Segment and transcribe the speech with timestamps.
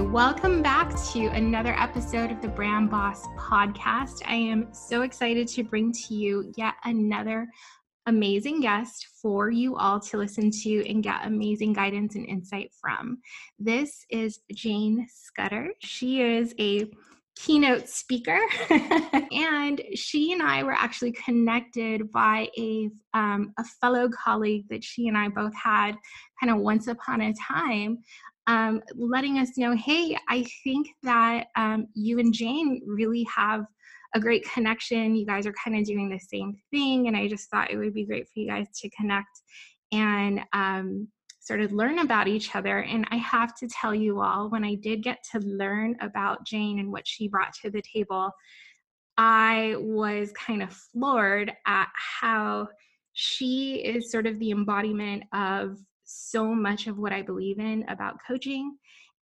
[0.00, 4.22] Welcome back to another episode of the Brand Boss podcast.
[4.26, 7.46] I am so excited to bring to you yet another
[8.06, 13.18] amazing guest for you all to listen to and get amazing guidance and insight from.
[13.58, 15.68] This is Jane Scudder.
[15.78, 16.90] She is a
[17.36, 18.38] keynote speaker
[19.32, 25.08] and she and i were actually connected by a, um, a fellow colleague that she
[25.08, 25.96] and i both had
[26.38, 27.98] kind of once upon a time
[28.46, 33.64] um, letting us know, hey, I think that um, you and Jane really have
[34.14, 35.16] a great connection.
[35.16, 37.94] You guys are kind of doing the same thing, and I just thought it would
[37.94, 39.40] be great for you guys to connect
[39.92, 41.08] and um,
[41.40, 42.80] sort of learn about each other.
[42.80, 46.78] And I have to tell you all, when I did get to learn about Jane
[46.78, 48.30] and what she brought to the table,
[49.16, 52.68] I was kind of floored at how
[53.12, 55.78] she is sort of the embodiment of
[56.14, 58.76] so much of what I believe in about coaching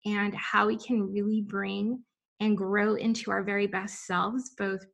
[0.04, 2.02] and how we can really bring
[2.40, 4.84] and grow into our very best selves, both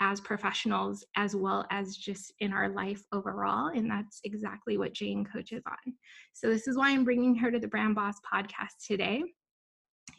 [0.00, 3.68] as professionals as well as just in our life overall.
[3.68, 5.94] And that's exactly what Jane coaches on.
[6.34, 9.22] So, this is why I'm bringing her to the Brand Boss podcast today.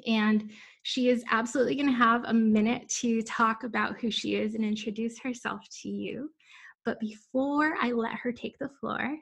[0.07, 0.51] And
[0.83, 4.63] she is absolutely going to have a minute to talk about who she is and
[4.63, 6.29] introduce herself to you.
[6.85, 9.17] But before I let her take the floor,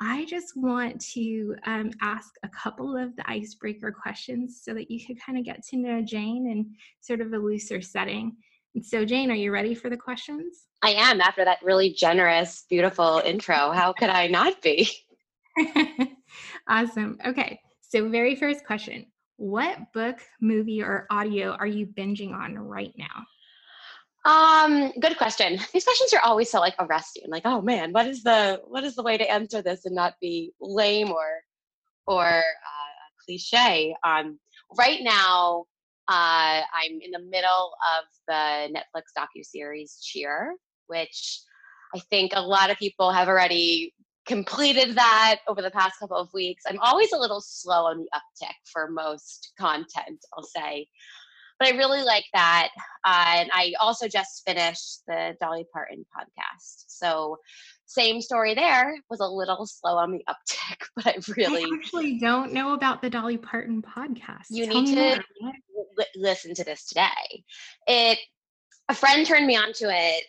[0.00, 5.04] I just want to um, ask a couple of the icebreaker questions so that you
[5.06, 8.36] could kind of get to know Jane in sort of a looser setting.
[8.74, 10.66] And so, Jane, are you ready for the questions?
[10.82, 13.72] I am after that really generous, beautiful intro.
[13.72, 14.90] How could I not be?
[16.68, 17.18] awesome.
[17.24, 17.58] Okay.
[17.80, 19.06] So, very first question
[19.36, 23.24] What book, movie, or audio are you binging on right now?
[24.26, 25.58] Um, good question.
[25.72, 27.24] These questions are always so like arresting.
[27.28, 30.14] Like, oh man, what is the what is the way to answer this and not
[30.20, 31.42] be lame or
[32.08, 33.94] or uh, cliche?
[34.04, 34.40] Um,
[34.76, 35.66] right now,
[36.08, 40.56] uh, I'm in the middle of the Netflix docu series Cheer,
[40.88, 41.40] which
[41.94, 43.94] I think a lot of people have already
[44.26, 46.64] completed that over the past couple of weeks.
[46.68, 50.88] I'm always a little slow on the uptick for most content, I'll say
[51.58, 52.68] but I really like that.
[53.04, 56.84] Uh, and I also just finished the Dolly Parton podcast.
[56.88, 57.38] So
[57.86, 62.18] same story there was a little slow on the uptick, but I really I actually
[62.18, 64.46] don't know about the Dolly Parton podcast.
[64.50, 65.22] You Tell need to
[65.98, 67.44] l- listen to this today.
[67.86, 68.18] It
[68.88, 70.24] a friend turned me onto it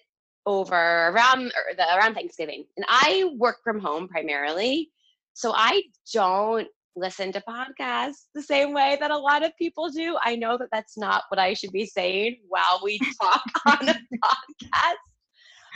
[0.46, 4.92] over around the, around Thanksgiving, and I work from home primarily,
[5.34, 5.84] so I
[6.14, 6.68] don't
[6.98, 10.18] listen to podcasts the same way that a lot of people do.
[10.24, 13.94] I know that that's not what I should be saying while we talk on a
[13.94, 14.96] podcast,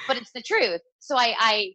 [0.08, 0.82] but it's the truth.
[1.00, 1.72] So I, I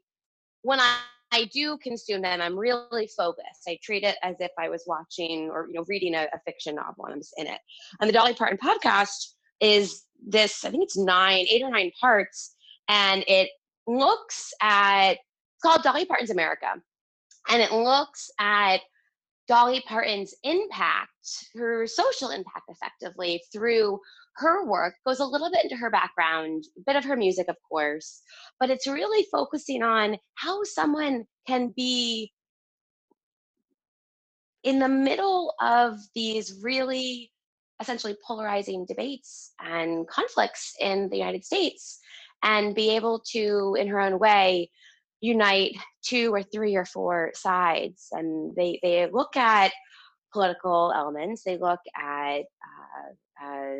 [0.63, 0.99] when I,
[1.33, 3.63] I do consume them, I'm really focused.
[3.69, 6.75] I treat it as if I was watching or you know reading a, a fiction
[6.75, 7.59] novel and I'm just in it.
[8.01, 12.55] And the Dolly Parton podcast is this, I think it's nine, eight or nine parts,
[12.89, 13.51] and it
[13.87, 16.75] looks at it's called Dolly Parton's America.
[17.49, 18.81] And it looks at
[19.49, 21.11] Dolly Parton's impact,
[21.55, 24.01] her social impact effectively through
[24.37, 27.57] her work goes a little bit into her background, a bit of her music, of
[27.69, 28.23] course,
[28.59, 32.33] but it's really focusing on how someone can be
[34.65, 37.31] in the middle of these really
[37.81, 42.01] essentially polarizing debates and conflicts in the United States
[42.43, 44.71] and be able to, in her own way,
[45.21, 49.73] unite two or three or four sides and they they look at
[50.33, 53.77] political elements they look at uh, uh,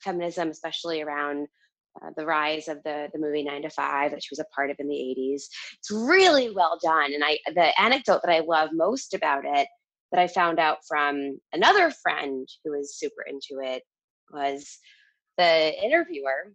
[0.00, 1.48] feminism especially around
[2.02, 4.70] uh, the rise of the the movie nine to five that she was a part
[4.70, 5.42] of in the 80s
[5.78, 9.66] it's really well done and i the anecdote that i love most about it
[10.12, 13.82] that i found out from another friend who was super into it
[14.30, 14.78] was
[15.38, 16.52] the interviewer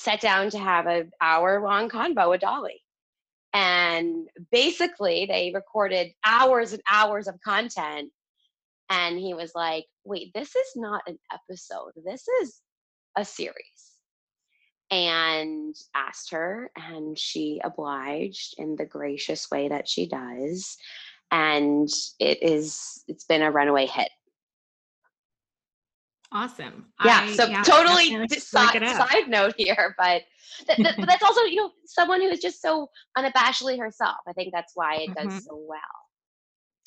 [0.00, 2.80] sat down to have an hour long convo with Dolly.
[3.52, 8.10] And basically, they recorded hours and hours of content.
[8.88, 12.60] And he was like, wait, this is not an episode, this is
[13.16, 13.54] a series.
[14.90, 20.76] And asked her, and she obliged in the gracious way that she does.
[21.30, 21.88] And
[22.18, 24.10] it is, it's been a runaway hit.
[26.32, 26.86] Awesome.
[27.04, 27.22] Yeah.
[27.22, 30.22] I, so yeah, totally side, side note here, but
[30.66, 32.88] th- th- that's also you know someone who is just so
[33.18, 34.18] unabashedly herself.
[34.28, 35.28] I think that's why it mm-hmm.
[35.28, 35.80] does so well.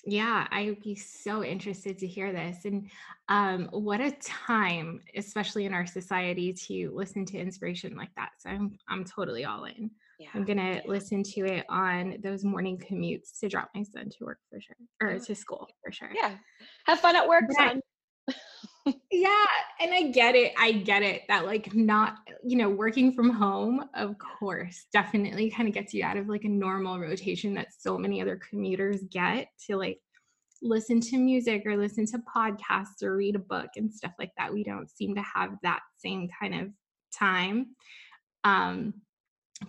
[0.05, 2.65] Yeah, I would be so interested to hear this.
[2.65, 2.89] And
[3.29, 8.29] um, what a time, especially in our society, to listen to inspiration like that.
[8.39, 9.91] So I'm I'm totally all in.
[10.19, 10.29] Yeah.
[10.33, 14.39] I'm gonna listen to it on those morning commutes to drop my son to work
[14.49, 16.11] for sure, or to school for sure.
[16.13, 16.35] Yeah,
[16.85, 17.81] have fun at work, son
[19.11, 19.45] yeah
[19.79, 23.85] and i get it i get it that like not you know working from home
[23.93, 27.97] of course definitely kind of gets you out of like a normal rotation that so
[27.97, 29.99] many other commuters get to like
[30.61, 34.51] listen to music or listen to podcasts or read a book and stuff like that
[34.51, 36.67] we don't seem to have that same kind of
[37.17, 37.67] time
[38.43, 38.93] um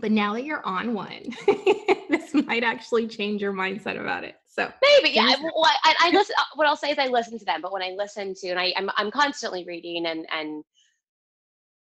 [0.01, 4.71] but now that you're on one this might actually change your mindset about it so
[4.83, 5.35] maybe, yeah.
[5.43, 6.37] Well, I, I listen.
[6.55, 8.73] What I'll say is I listen to them, but when I listen to, and I,
[8.77, 10.63] I'm, I'm constantly reading, and and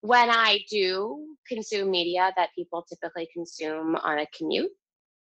[0.02, 4.70] when I do consume media that people typically consume on a commute,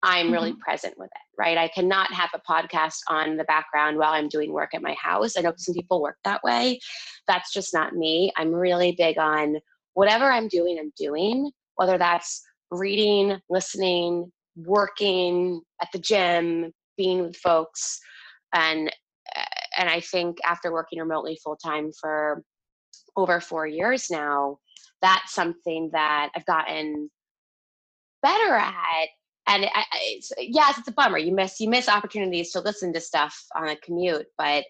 [0.04, 0.60] I'm really mm-hmm.
[0.60, 1.58] present with it, right?
[1.58, 5.36] I cannot have a podcast on the background while I'm doing work at my house.
[5.36, 6.80] I know some people work that way.
[7.28, 8.32] That's just not me.
[8.38, 9.58] I'm really big on
[9.96, 17.36] whatever I'm doing, I'm doing, whether that's reading, listening, working at the gym, being with
[17.38, 18.00] folks
[18.54, 18.90] and
[19.36, 19.44] eh,
[19.78, 22.44] and i think after working remotely full time for
[23.16, 24.58] over four years now
[25.02, 27.10] that's something that i've gotten
[28.22, 29.08] better at
[29.48, 33.02] and I, it's, yes it's a bummer you miss you miss opportunities to listen to
[33.02, 34.64] stuff on a commute but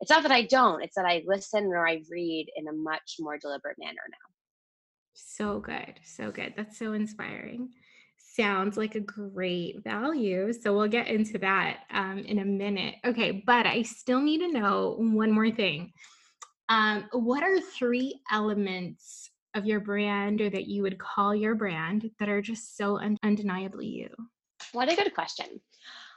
[0.00, 3.16] it's not that i don't it's that i listen or i read in a much
[3.20, 4.16] more deliberate manner now.
[5.14, 7.70] So good so good that's so inspiring
[8.36, 10.52] sounds like a great value.
[10.52, 12.96] So we'll get into that um, in a minute.
[13.04, 15.92] Okay, but I still need to know one more thing.
[16.68, 22.10] Um, what are three elements of your brand or that you would call your brand
[22.18, 24.08] that are just so un- undeniably you?
[24.72, 25.46] What a good question.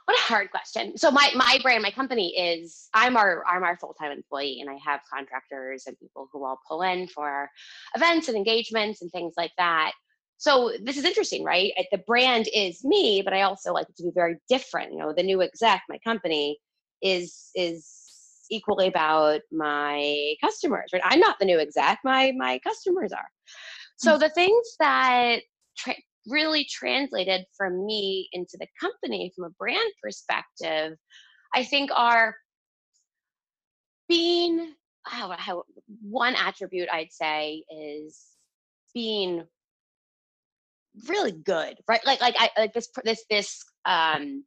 [0.06, 0.98] What a hard question.
[0.98, 4.76] So my my brand, my company is I'm our I'm our full-time employee and I
[4.84, 7.48] have contractors and people who all pull in for
[7.94, 9.92] events and engagements and things like that
[10.40, 11.72] so this is interesting right?
[11.92, 15.12] The brand is me but i also like it to be very different you know?
[15.16, 16.58] The new exec my company
[17.02, 17.86] is is
[18.50, 21.02] equally about my customers right?
[21.04, 23.30] I'm not the new exec my my customers are.
[23.98, 24.20] So mm.
[24.20, 25.40] the things that
[25.76, 25.94] tra-
[26.26, 30.96] really translated from me into the company from a brand perspective
[31.54, 32.34] i think are
[34.08, 34.74] being
[35.12, 35.62] oh, how,
[36.02, 38.26] one attribute i'd say is
[38.92, 39.44] being
[41.08, 42.00] really good, right?
[42.04, 44.44] Like like I like this this this um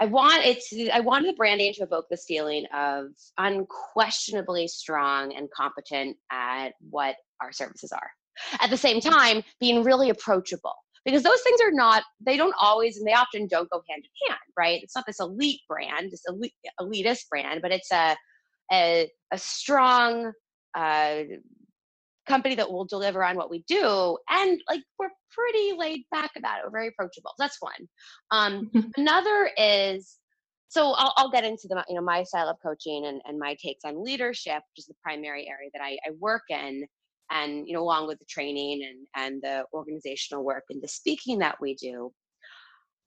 [0.00, 5.34] I want it to, I wanted the branding to evoke this feeling of unquestionably strong
[5.34, 8.10] and competent at what our services are.
[8.60, 10.74] At the same time, being really approachable
[11.04, 14.28] because those things are not, they don't always, and they often don't go hand in
[14.28, 14.80] hand, right?
[14.82, 18.16] It's not this elite brand, this elite, elitist brand, but it's a,
[18.70, 20.32] a, a strong,
[20.76, 21.22] uh,
[22.28, 25.08] company that will deliver on what we do and like we're
[25.38, 26.64] pretty laid back about it.
[26.64, 27.32] We're very approachable.
[27.38, 27.88] That's one.
[28.30, 30.16] Um, another is
[30.68, 33.56] so I'll, I'll, get into the you know my style of coaching and, and my
[33.62, 36.84] takes on leadership which is the primary area that I, I work in
[37.30, 41.38] and you know along with the training and and the organizational work and the speaking
[41.38, 42.12] that we do.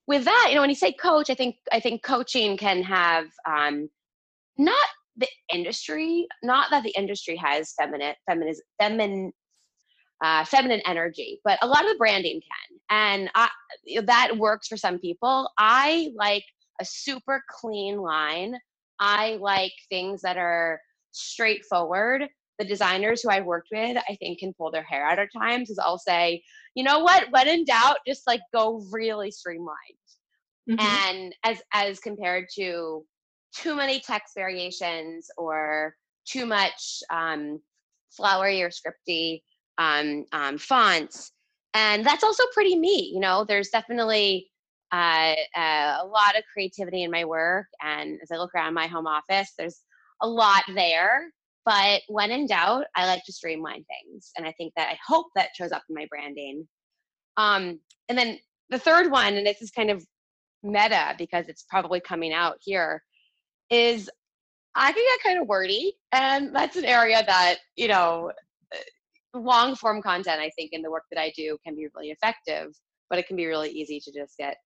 [0.08, 3.26] With that you know when you say coach i think i think coaching can have
[3.48, 3.90] um,
[4.58, 4.88] not
[5.18, 9.32] the industry, not that the industry has feminine, feminine, feminine,
[10.24, 13.50] uh, feminine energy, but a lot of the branding can, and I,
[14.06, 15.50] that works for some people.
[15.58, 16.44] I like
[16.80, 18.56] a super clean line.
[19.00, 20.80] I like things that are
[21.12, 22.28] straightforward.
[22.60, 25.70] The designers who I've worked with, I think, can pull their hair out at times.
[25.70, 26.44] Is I'll say,
[26.76, 29.78] you know what, when in doubt, just like go really streamlined.
[30.70, 30.80] Mm-hmm.
[30.80, 33.04] And as as compared to
[33.56, 37.60] too many text variations or too much um,
[38.12, 39.42] flowery or scripty
[39.78, 41.32] um, um, fonts.
[41.74, 43.12] And that's also pretty me.
[43.14, 44.50] You know, there's definitely
[44.92, 47.68] uh, uh, a lot of creativity in my work.
[47.82, 49.82] And as I look around my home office, there's
[50.22, 51.32] a lot there.
[51.66, 54.32] But when in doubt, I like to streamline things.
[54.36, 56.68] And I think that I hope that shows up in my branding.
[57.38, 57.80] Um,
[58.10, 58.40] and then
[58.70, 60.06] the third one, and this is kind of
[60.64, 63.04] meta because it's probably coming out here,
[63.72, 64.10] is
[64.76, 65.94] I can get kind of wordy.
[66.12, 68.32] And that's an area that, you know,
[69.34, 72.76] long form content, I think, in the work that I do can be really effective,
[73.10, 74.58] but it can be really easy to just get,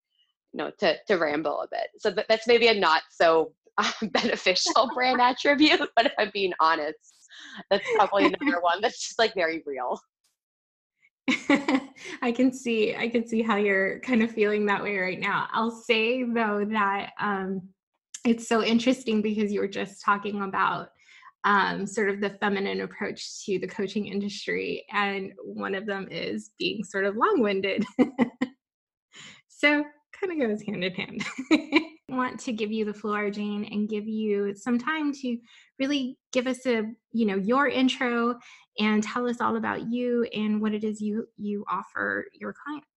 [0.53, 1.87] you know, to, to ramble a bit.
[1.99, 7.29] So that's maybe a not so uh, beneficial brand attribute, but if I'm being honest,
[7.69, 9.99] that's probably another one that's just like very real.
[12.21, 15.47] I can see I can see how you're kind of feeling that way right now.
[15.51, 17.69] I'll say though that um
[18.25, 20.89] it's so interesting because you were just talking about
[21.43, 24.83] um, sort of the feminine approach to the coaching industry.
[24.91, 27.85] And one of them is being sort of long winded.
[29.47, 29.85] so,
[30.19, 31.25] kind of goes hand in hand.
[32.09, 35.37] Want to give you the floor, Jane, and give you some time to
[35.79, 38.39] really give us a, you know, your intro
[38.79, 42.87] and tell us all about you and what it is you you offer your clients.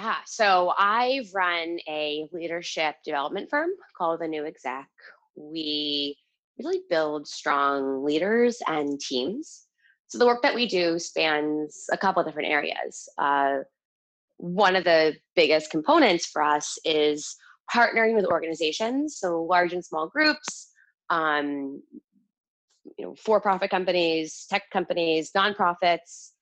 [0.00, 4.86] Yeah, so I run a leadership development firm called The New Exec.
[5.34, 6.16] We
[6.56, 9.66] really build strong leaders and teams.
[10.06, 13.08] So the work that we do spans a couple of different areas.
[13.18, 13.58] Uh,
[14.36, 17.34] one of the biggest components for us is
[17.74, 20.70] partnering with organizations, so large and small groups,
[21.10, 21.82] um,
[22.96, 26.34] you know, for-profit companies, tech companies, nonprofits,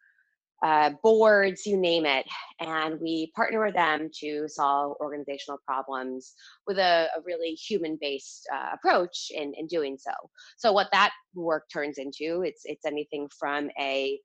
[0.62, 2.26] uh, boards, you name it,
[2.60, 6.34] and we partner with them to solve organizational problems
[6.66, 10.12] with a, a really human-based uh, approach in, in doing so.
[10.56, 14.18] So what that work turns into, it's it's anything from a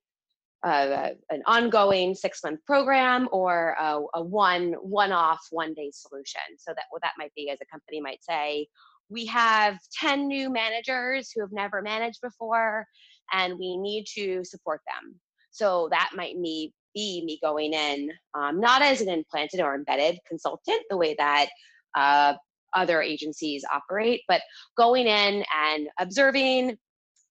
[0.64, 6.40] uh, an ongoing six-month program or a, a one one-off one-day solution.
[6.56, 8.68] So that what that might be, as a company might say,
[9.10, 12.86] we have 10 new managers who have never managed before,
[13.32, 15.20] and we need to support them
[15.52, 20.18] so that might me be me going in, um, not as an implanted or embedded
[20.28, 21.48] consultant, the way that
[21.96, 22.34] uh,
[22.74, 24.42] other agencies operate, but
[24.76, 26.76] going in and observing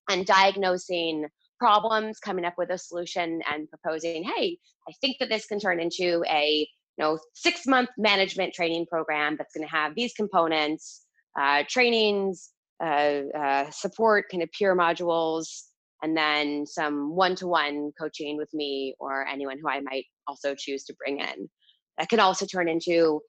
[0.08, 1.26] and diagnosing
[1.58, 5.78] problems, coming up with a solution and proposing, hey, I think that this can turn
[5.80, 6.66] into a
[6.98, 11.02] you know six month management training program that's going to have these components,
[11.38, 12.50] uh, trainings,
[12.82, 15.62] uh, uh, support, kind of peer modules,
[16.02, 20.94] and then some one-to-one coaching with me or anyone who I might also choose to
[20.94, 21.48] bring in.
[21.98, 23.20] That can also turn into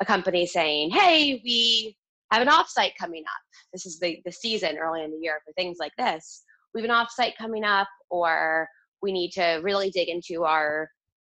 [0.00, 1.96] a company saying, "Hey, we
[2.32, 3.42] have an offsite coming up.
[3.72, 6.42] This is the the season early in the year for things like this.
[6.74, 8.68] We have an offsite coming up, or
[9.02, 10.88] we need to really dig into our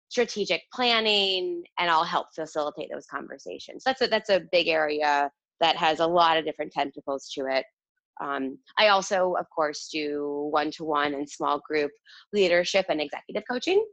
[0.09, 3.83] strategic planning, and I'll help facilitate those conversations.
[3.85, 7.65] That's a that's a big area that has a lot of different tentacles to it.
[8.19, 11.91] Um, I also, of course, do one to one and small group
[12.33, 13.85] leadership and executive coaching.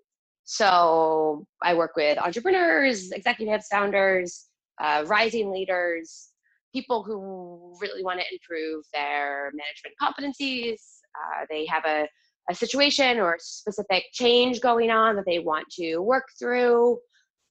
[0.44, 4.46] So I work with entrepreneurs, executives, founders,
[4.80, 6.30] uh, rising leaders,
[6.72, 10.80] people who really want to improve their management competencies.
[11.16, 12.06] Uh, they have a,
[12.50, 16.98] a situation or specific change going on that they want to work through.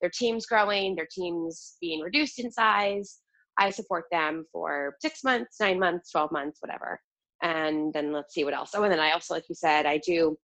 [0.02, 3.20] Their team's growing, their team's being reduced in size.
[3.58, 7.00] I support them for six months, nine months, 12 months, whatever.
[7.42, 8.72] And then let's see what else.
[8.74, 10.38] Oh, and then I also, like you said, I do,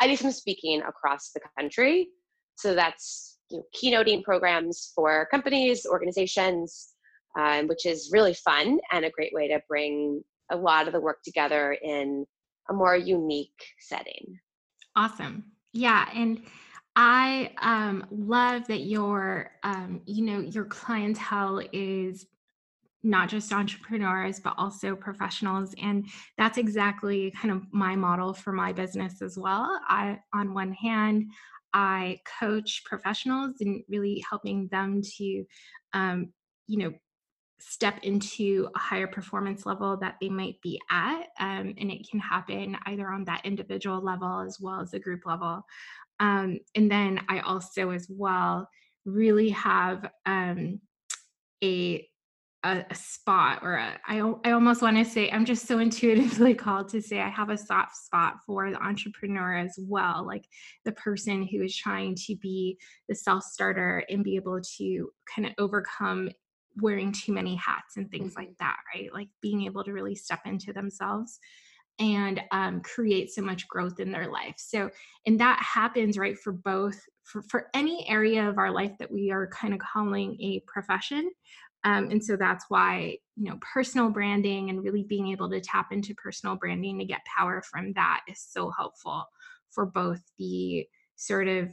[0.00, 2.08] I do some speaking across the country.
[2.56, 6.90] So that's you know, keynoting programs for companies, organizations,
[7.38, 11.00] um, which is really fun and a great way to bring a lot of the
[11.00, 12.26] work together in
[12.68, 14.38] a more unique setting.
[14.96, 15.44] Awesome.
[15.72, 16.08] Yeah.
[16.14, 16.42] And
[17.02, 22.26] I um, love that your, um, you know, your clientele is
[23.02, 28.70] not just entrepreneurs but also professionals and that's exactly kind of my model for my
[28.74, 29.80] business as well.
[29.88, 31.30] I on one hand
[31.72, 35.44] i coach professionals and really helping them to
[35.94, 36.30] um,
[36.66, 36.92] you know
[37.60, 42.18] step into a higher performance level that they might be at um, and it can
[42.18, 45.62] happen either on that individual level as well as the group level
[46.20, 48.68] um, and then I also, as well,
[49.06, 50.80] really have um,
[51.64, 52.06] a,
[52.62, 56.54] a, a spot, or a, I, I almost want to say, I'm just so intuitively
[56.54, 60.44] called to say I have a soft spot for the entrepreneur as well, like
[60.84, 65.46] the person who is trying to be the self starter and be able to kind
[65.46, 66.28] of overcome
[66.76, 68.64] wearing too many hats and things like mm-hmm.
[68.64, 69.12] that, right?
[69.12, 71.38] Like being able to really step into themselves
[72.00, 74.54] and um, create so much growth in their life.
[74.56, 74.90] So,
[75.26, 79.30] and that happens right for both for, for any area of our life that we
[79.30, 81.30] are kind of calling a profession.
[81.84, 85.92] Um, and so that's why, you know, personal branding and really being able to tap
[85.92, 89.24] into personal branding to get power from that is so helpful
[89.70, 91.70] for both the sort of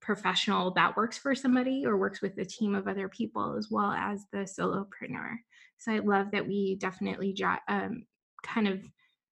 [0.00, 3.90] professional that works for somebody or works with a team of other people as well
[3.90, 5.34] as the solopreneur.
[5.78, 7.36] So I love that we definitely
[7.68, 8.04] um,
[8.44, 8.80] kind of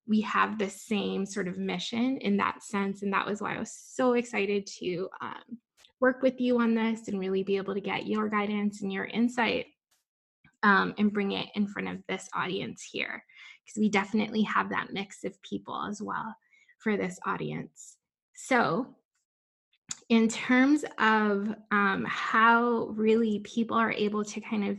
[0.09, 3.59] we have the same sort of mission in that sense, and that was why I
[3.59, 5.59] was so excited to um,
[6.01, 9.07] work with you on this and really be able to get your guidance and your
[9.07, 9.67] insight
[10.63, 13.23] um, and bring it in front of this audience here
[13.65, 16.35] because we definitely have that mix of people as well
[16.79, 17.97] for this audience.
[18.35, 18.87] So
[20.09, 24.79] in terms of um, how really people are able to kind of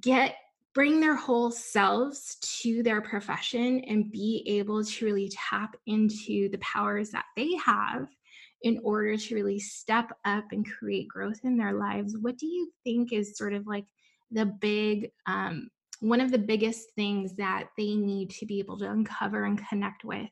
[0.00, 0.36] get
[0.74, 6.58] bring their whole selves to their profession and be able to really tap into the
[6.58, 8.08] powers that they have
[8.62, 12.16] in order to really step up and create growth in their lives.
[12.18, 13.84] What do you think is sort of like
[14.32, 15.68] the big um,
[16.00, 20.04] one of the biggest things that they need to be able to uncover and connect
[20.04, 20.28] with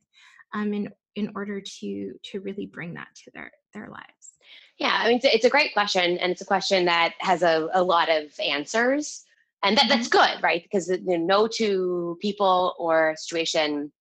[0.53, 4.33] um, in in order to to really bring that to their their lives?
[4.79, 7.43] Yeah i mean it's a, it's a great question and it's a question that has
[7.43, 9.25] a, a lot of answers
[9.63, 10.35] and that, that's mm-hmm.
[10.35, 13.93] good right because you know, no two people or situation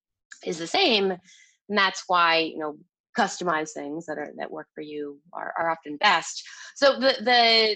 [0.45, 2.75] is the same and that's why you know
[3.17, 6.43] customized things that are that work for you are, are often best
[6.75, 7.75] so the the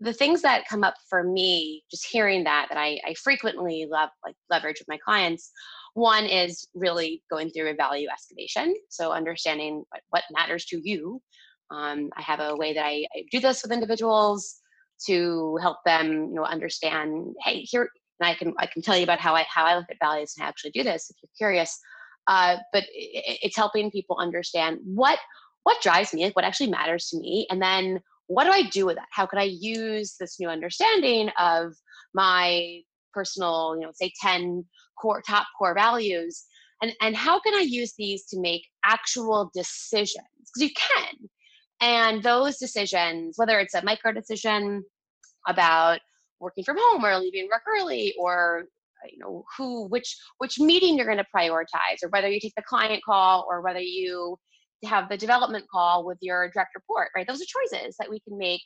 [0.00, 4.10] the things that come up for me just hearing that that i, I frequently love
[4.24, 5.52] like leverage with my clients
[5.94, 8.74] one is really going through a value excavation.
[8.88, 11.20] So understanding what, what matters to you.
[11.70, 14.56] Um, I have a way that I, I, do this with individuals
[15.06, 17.34] to help them, you know, understand.
[17.44, 17.88] Hey, here,
[18.20, 20.34] and I can I can tell you about how I how I look at values
[20.36, 21.78] and I actually do this if you're curious.
[22.28, 25.18] Uh, but it, it's helping people understand what
[25.64, 28.86] what drives me, like what actually matters to me, and then what do I do
[28.86, 29.08] with that?
[29.10, 31.74] How can I use this new understanding of
[32.14, 32.80] my
[33.12, 34.64] personal, you know, say 10
[35.00, 36.44] core top core values
[36.82, 41.28] and and how can i use these to make actual decisions because you can
[41.80, 44.84] and those decisions whether it's a micro decision
[45.46, 46.00] about
[46.40, 48.64] working from home or leaving work early or
[49.04, 52.54] uh, you know who which which meeting you're going to prioritize or whether you take
[52.56, 54.36] the client call or whether you
[54.84, 58.36] have the development call with your direct report right those are choices that we can
[58.36, 58.62] make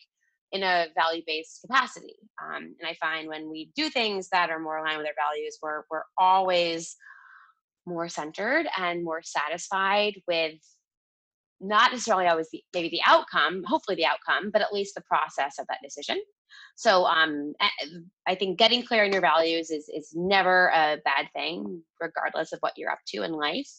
[0.53, 2.15] in a value based capacity.
[2.43, 5.59] Um, and I find when we do things that are more aligned with our values,
[5.63, 6.97] we're, we're always
[7.87, 10.55] more centered and more satisfied with
[11.61, 15.59] not necessarily always the, maybe the outcome, hopefully the outcome, but at least the process
[15.59, 16.21] of that decision.
[16.77, 17.55] So um,
[18.27, 22.59] I think getting clear on your values is, is never a bad thing, regardless of
[22.61, 23.71] what you're up to in life.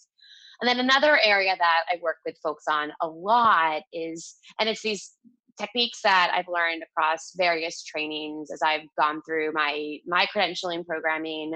[0.59, 4.81] And then another area that I work with folks on a lot is, and it's
[4.81, 5.13] these
[5.59, 11.53] techniques that I've learned across various trainings as I've gone through my my credentialing programming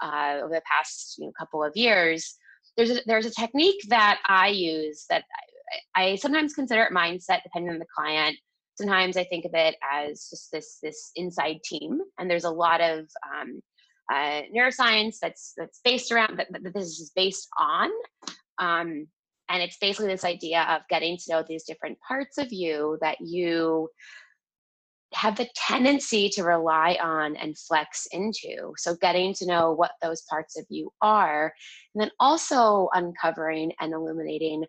[0.00, 2.36] uh, over the past you know, couple of years.
[2.76, 5.24] There's a, there's a technique that I use that
[5.94, 8.36] I, sometimes consider it mindset, depending on the client.
[8.76, 12.80] Sometimes I think of it as just this this inside team, and there's a lot
[12.80, 13.00] of
[13.32, 13.60] um,
[14.12, 17.90] uh, neuroscience that's that's based around that, that this is based on.
[18.58, 19.06] Um,
[19.50, 23.16] and it's basically this idea of getting to know these different parts of you that
[23.20, 23.88] you
[25.14, 28.72] have the tendency to rely on and flex into.
[28.76, 31.52] So, getting to know what those parts of you are,
[31.94, 34.64] and then also uncovering and illuminating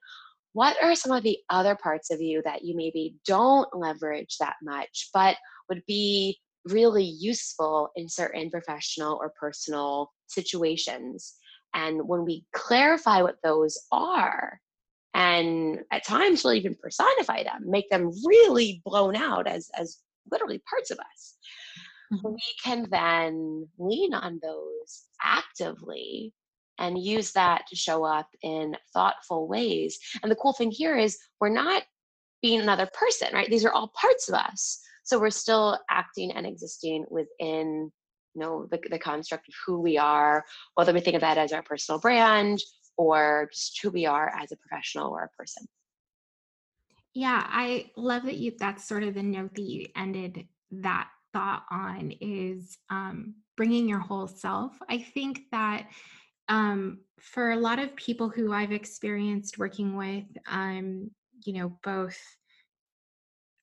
[0.54, 4.56] what are some of the other parts of you that you maybe don't leverage that
[4.64, 5.38] much, but
[5.70, 11.36] would be really useful in certain professional or personal situations.
[11.74, 14.60] And when we clarify what those are,
[15.14, 19.98] and at times we'll even personify them make them really blown out as as
[20.32, 21.38] literally parts of us
[22.14, 22.34] mm-hmm.
[22.34, 26.34] we can then lean on those actively
[26.80, 31.18] and use that to show up in thoughtful ways and the cool thing here is
[31.40, 31.84] we're not
[32.42, 36.46] being another person right these are all parts of us so we're still acting and
[36.46, 37.92] existing within
[38.34, 40.44] you know the, the construct of who we are
[40.76, 42.60] whether we think of that as our personal brand
[43.00, 45.66] or just who we are as a professional or a person.
[47.14, 51.64] Yeah, I love that you that's sort of the note that you ended that thought
[51.72, 54.78] on is um, bringing your whole self.
[54.90, 55.88] I think that
[56.50, 61.12] um, for a lot of people who I've experienced working with, um,
[61.46, 62.18] you know, both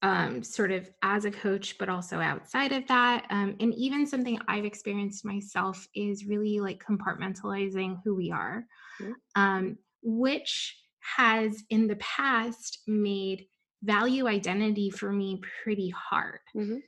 [0.02, 3.26] um, sort of as a coach, but also outside of that.
[3.30, 8.64] Um, and even something I've experienced myself is really like compartmentalizing who we are,
[9.02, 9.12] mm-hmm.
[9.34, 10.76] um, which
[11.16, 13.46] has in the past made
[13.82, 16.40] value identity for me pretty hard.
[16.56, 16.78] Mm-hmm.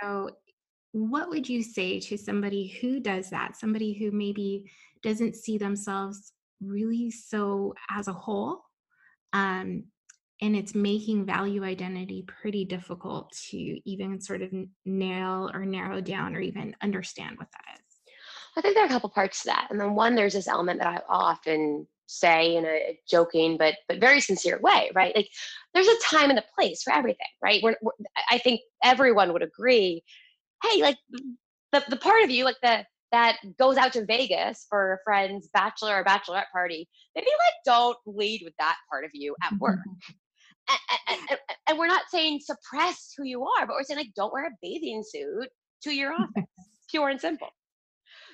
[0.00, 0.30] So
[0.92, 3.56] what would you say to somebody who does that?
[3.56, 4.70] Somebody who maybe
[5.02, 8.62] doesn't see themselves really so as a whole
[9.32, 9.84] um,
[10.42, 13.56] and it's making value identity pretty difficult to
[13.88, 14.52] even sort of
[14.84, 18.14] nail or narrow down or even understand what that is.
[18.56, 19.68] I think there are a couple parts to that.
[19.70, 24.00] And then one, there's this element that I often say in a joking but but
[24.00, 25.14] very sincere way, right?
[25.14, 25.28] Like
[25.72, 27.62] there's a time and a place for everything, right?
[27.62, 27.92] We're, we're,
[28.28, 30.02] I think everyone would agree.
[30.62, 30.98] Hey, like
[31.70, 35.48] the the part of you, like the that goes out to Vegas for a friend's
[35.52, 39.78] bachelor or bachelorette party, maybe like don't lead with that part of you at work.
[41.08, 44.32] and, and, and, we're not saying suppress who you are, but we're saying like don't
[44.32, 45.48] wear a bathing suit
[45.82, 46.50] to your office,
[46.90, 47.48] pure and simple.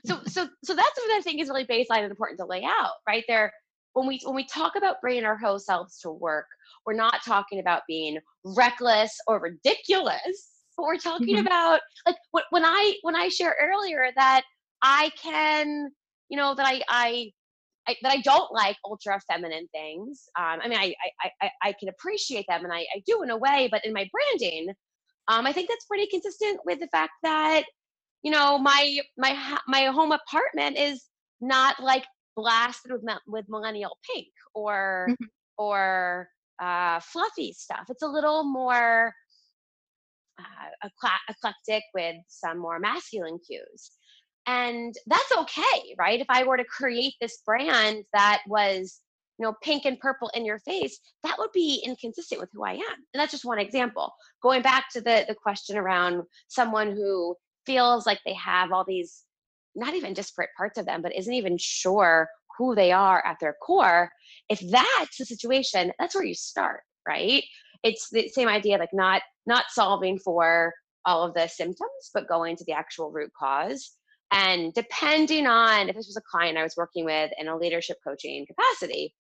[0.06, 2.92] So so so that's what I think is really baseline and important to lay out
[3.06, 3.52] right there.
[3.94, 6.46] When we when we talk about bringing our whole selves to work,
[6.86, 11.46] we're not talking about being reckless or ridiculous, but we're talking mm-hmm.
[11.46, 12.16] about like
[12.50, 14.42] when I when I share earlier that
[14.82, 15.90] I can,
[16.28, 17.30] you know, that I, I,
[17.86, 20.28] I that I don't like ultra feminine things.
[20.38, 23.30] Um, I mean, I, I, I, I can appreciate them and I, I do in
[23.30, 24.74] a way, but in my branding,
[25.28, 27.64] um, I think that's pretty consistent with the fact that,
[28.22, 31.06] you know, my, my, my home apartment is
[31.40, 32.04] not like
[32.36, 35.24] blasted with, with millennial pink or, mm-hmm.
[35.56, 36.28] or,
[36.60, 37.84] uh, fluffy stuff.
[37.88, 39.14] It's a little more,
[40.38, 40.88] uh,
[41.28, 43.92] eclectic with some more masculine cues.
[44.48, 46.20] And that's okay, right?
[46.20, 48.98] If I were to create this brand that was,
[49.38, 52.72] you know, pink and purple in your face, that would be inconsistent with who I
[52.72, 52.96] am.
[53.12, 54.10] And that's just one example.
[54.42, 59.22] Going back to the the question around someone who feels like they have all these
[59.74, 63.54] not even disparate parts of them, but isn't even sure who they are at their
[63.62, 64.10] core.
[64.48, 67.44] If that's the situation, that's where you start, right?
[67.82, 70.72] It's the same idea, like not not solving for
[71.04, 73.97] all of the symptoms, but going to the actual root cause
[74.32, 77.96] and depending on if this was a client I was working with in a leadership
[78.06, 79.14] coaching capacity,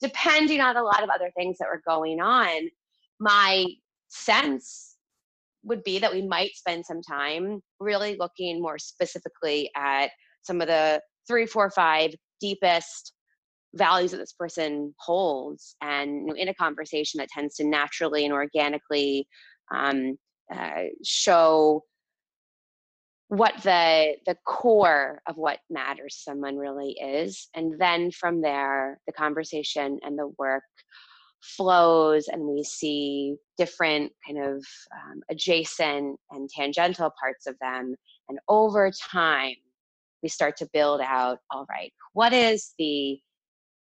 [0.00, 2.68] depending on a lot of other things that were going on,
[3.20, 3.66] my
[4.08, 4.96] sense
[5.64, 10.10] would be that we might spend some time really looking more specifically at
[10.42, 13.12] some of the three, four, five deepest
[13.74, 19.26] values that this person holds and in a conversation that tends to naturally and organically
[19.74, 20.16] um,
[20.54, 21.82] uh, show
[23.28, 29.12] what the the core of what matters someone really is and then from there the
[29.12, 30.62] conversation and the work
[31.40, 37.94] flows and we see different kind of um, adjacent and tangential parts of them
[38.28, 39.54] and over time
[40.22, 43.18] we start to build out all right what is the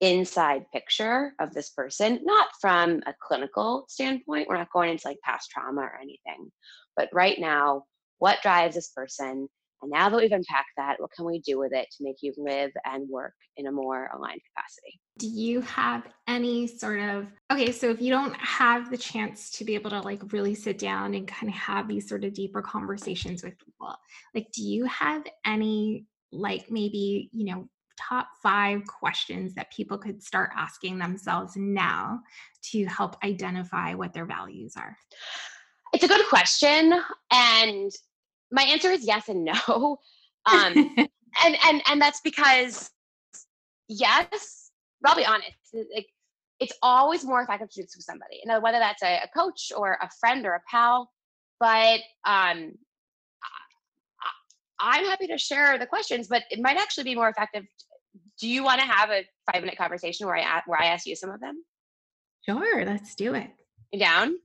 [0.02, 2.20] inside picture of this person?
[2.24, 6.52] Not from a clinical standpoint we're not going into like past trauma or anything
[6.98, 7.84] but right now
[8.20, 9.48] what drives this person
[9.82, 12.34] and now that we've unpacked that what can we do with it to make you
[12.38, 15.00] live and work in a more aligned capacity?
[15.20, 19.66] Do you have any sort of okay so if you don't have the chance to
[19.66, 22.62] be able to like really sit down and kind of have these sort of deeper
[22.62, 23.96] conversations with people
[24.34, 30.22] like do you have any like maybe you know top five questions that people could
[30.22, 32.20] start asking themselves now
[32.62, 34.98] to help identify what their values are
[35.96, 36.94] it's a good question,
[37.32, 37.92] and
[38.52, 39.98] my answer is yes and no.
[40.48, 40.96] Um,
[41.44, 42.92] and and and that's because
[43.88, 44.70] yes,
[45.04, 45.56] I'll be honest.
[45.74, 46.06] Like
[46.60, 49.72] it's always more effective to do this with somebody, and whether that's a, a coach
[49.76, 51.10] or a friend or a pal.
[51.60, 52.74] But um,
[54.80, 57.64] I'm happy to share the questions, but it might actually be more effective.
[58.40, 61.16] Do you want to have a five minute conversation where I where I ask you
[61.16, 61.64] some of them?
[62.48, 63.50] Sure, let's do it.
[63.92, 64.36] You down?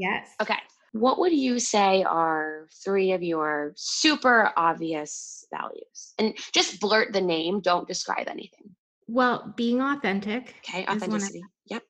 [0.00, 0.30] Yes.
[0.40, 0.56] Okay.
[0.92, 6.14] What would you say are three of your super obvious values?
[6.18, 8.74] And just blurt the name, don't describe anything.
[9.06, 10.54] Well, being authentic.
[10.58, 11.42] Okay, authenticity.
[11.66, 11.82] Yep.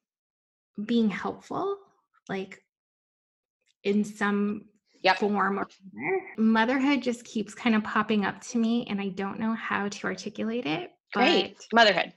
[0.85, 1.77] Being helpful,
[2.29, 2.62] like
[3.85, 4.62] in some
[5.03, 5.18] yep.
[5.18, 6.20] form or other.
[6.37, 10.07] Motherhood just keeps kind of popping up to me, and I don't know how to
[10.07, 10.90] articulate it.
[11.12, 11.57] Great.
[11.73, 12.12] Motherhood.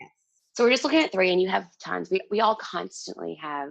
[0.00, 0.10] Yes.
[0.54, 2.10] So we're just looking at three, and you have tons.
[2.10, 3.70] We, we all constantly have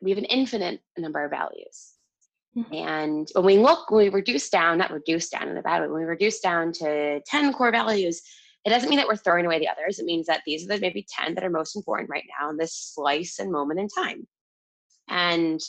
[0.00, 1.92] we have an infinite number of values.
[2.56, 2.74] Mm-hmm.
[2.74, 5.88] And when we look, when we reduce down, not reduce down in a bad way,
[5.88, 8.20] when we reduce down to 10 core values,
[8.64, 9.98] it doesn't mean that we're throwing away the others.
[9.98, 12.56] It means that these are the maybe 10 that are most important right now in
[12.56, 14.26] this slice and moment in time.
[15.08, 15.60] And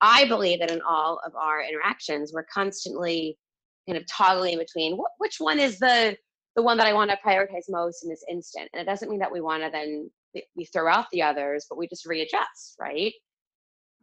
[0.00, 3.38] I believe that in all of our interactions, we're constantly
[3.86, 6.16] kind of toggling between what, which one is the
[6.56, 8.70] the one that I want to prioritize most in this instant.
[8.72, 10.10] And it doesn't mean that we want to then
[10.56, 13.12] we throw out the others, but we just readjust, right?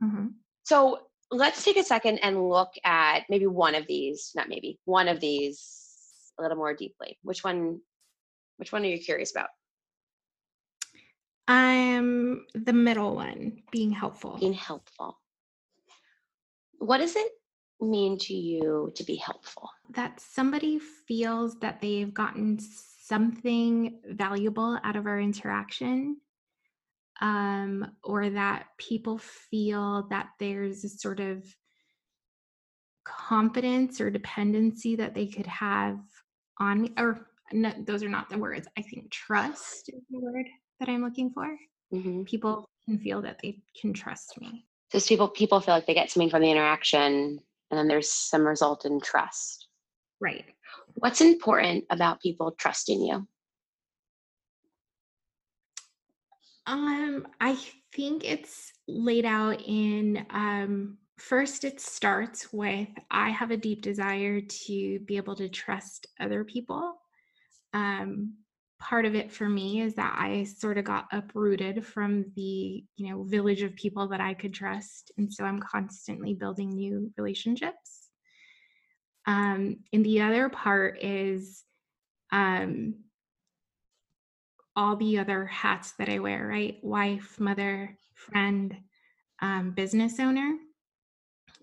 [0.02, 0.28] Mm-hmm.
[0.64, 1.00] So
[1.32, 5.20] let's take a second and look at maybe one of these, not maybe, one of
[5.20, 5.84] these
[6.40, 7.18] a little more deeply.
[7.24, 7.82] Which one
[8.58, 9.50] which one are you curious about?
[11.48, 14.38] I'm the middle one, being helpful.
[14.40, 15.20] Being helpful.
[16.78, 17.32] What does it
[17.82, 19.70] mean to you to be helpful?
[19.90, 26.18] That somebody feels that they've gotten something valuable out of our interaction
[27.24, 31.44] um, or that people feel that there's a sort of
[33.06, 35.98] confidence or dependency that they could have
[36.60, 40.46] on me or no, those are not the words i think trust is the word
[40.80, 41.58] that i'm looking for.
[41.94, 42.24] Mm-hmm.
[42.24, 44.66] people can feel that they can trust me.
[44.92, 47.40] Because people people feel like they get something from the interaction
[47.72, 49.68] and then there's some result in trust.
[50.20, 50.46] Right.
[50.96, 53.28] What's important about people trusting you
[56.66, 57.58] um i
[57.94, 64.42] think it's laid out in um first it starts with i have a deep desire
[64.42, 66.96] to be able to trust other people.
[67.74, 68.36] Um,
[68.80, 73.10] part of it for me is that i sort of got uprooted from the you
[73.10, 78.10] know village of people that i could trust and so i'm constantly building new relationships.
[79.26, 81.64] Um, and the other part is
[82.32, 82.96] um,
[84.76, 88.76] all the other hats that i wear right wife mother friend
[89.42, 90.56] um, business owner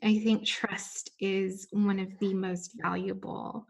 [0.02, 3.66] I think trust is one of the most valuable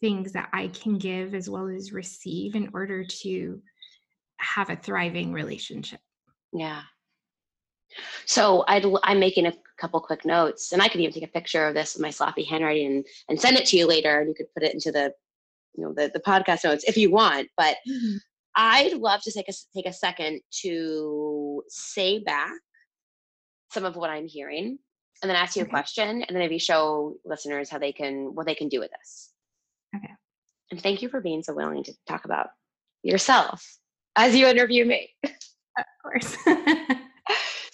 [0.00, 3.60] things that I can give as well as receive in order to
[4.38, 6.00] have a thriving relationship.
[6.52, 6.82] Yeah.
[8.24, 11.66] So i am making a couple quick notes, and I could even take a picture
[11.66, 14.34] of this with my sloppy handwriting and, and send it to you later, and you
[14.34, 15.12] could put it into the,
[15.76, 17.48] you know, the, the podcast notes if you want.
[17.56, 18.16] But mm-hmm.
[18.56, 22.52] I'd love to take a take a second to say back
[23.72, 24.78] some of what I'm hearing
[25.22, 25.70] and then ask you okay.
[25.70, 28.90] a question and then maybe show listeners how they can what they can do with
[28.90, 29.30] this.
[29.96, 30.12] Okay.
[30.70, 32.48] And thank you for being so willing to talk about
[33.02, 33.78] yourself
[34.16, 35.10] as you interview me.
[35.76, 36.36] Of course.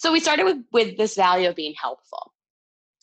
[0.01, 2.33] So we started with with this value of being helpful.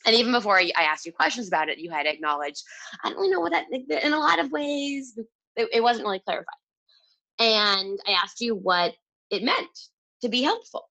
[0.04, 2.62] And even before I asked you questions about it, you had acknowledged,
[3.04, 5.16] I don't really know what that, in a lot of ways,
[5.54, 6.46] it, it wasn't really clarified.
[7.38, 8.94] And I asked you what
[9.30, 9.78] it meant
[10.22, 10.88] to be helpful.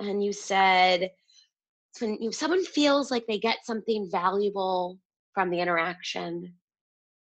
[0.00, 1.10] And you said,
[2.00, 4.98] when you someone feels like they get something valuable
[5.34, 6.54] from the interaction,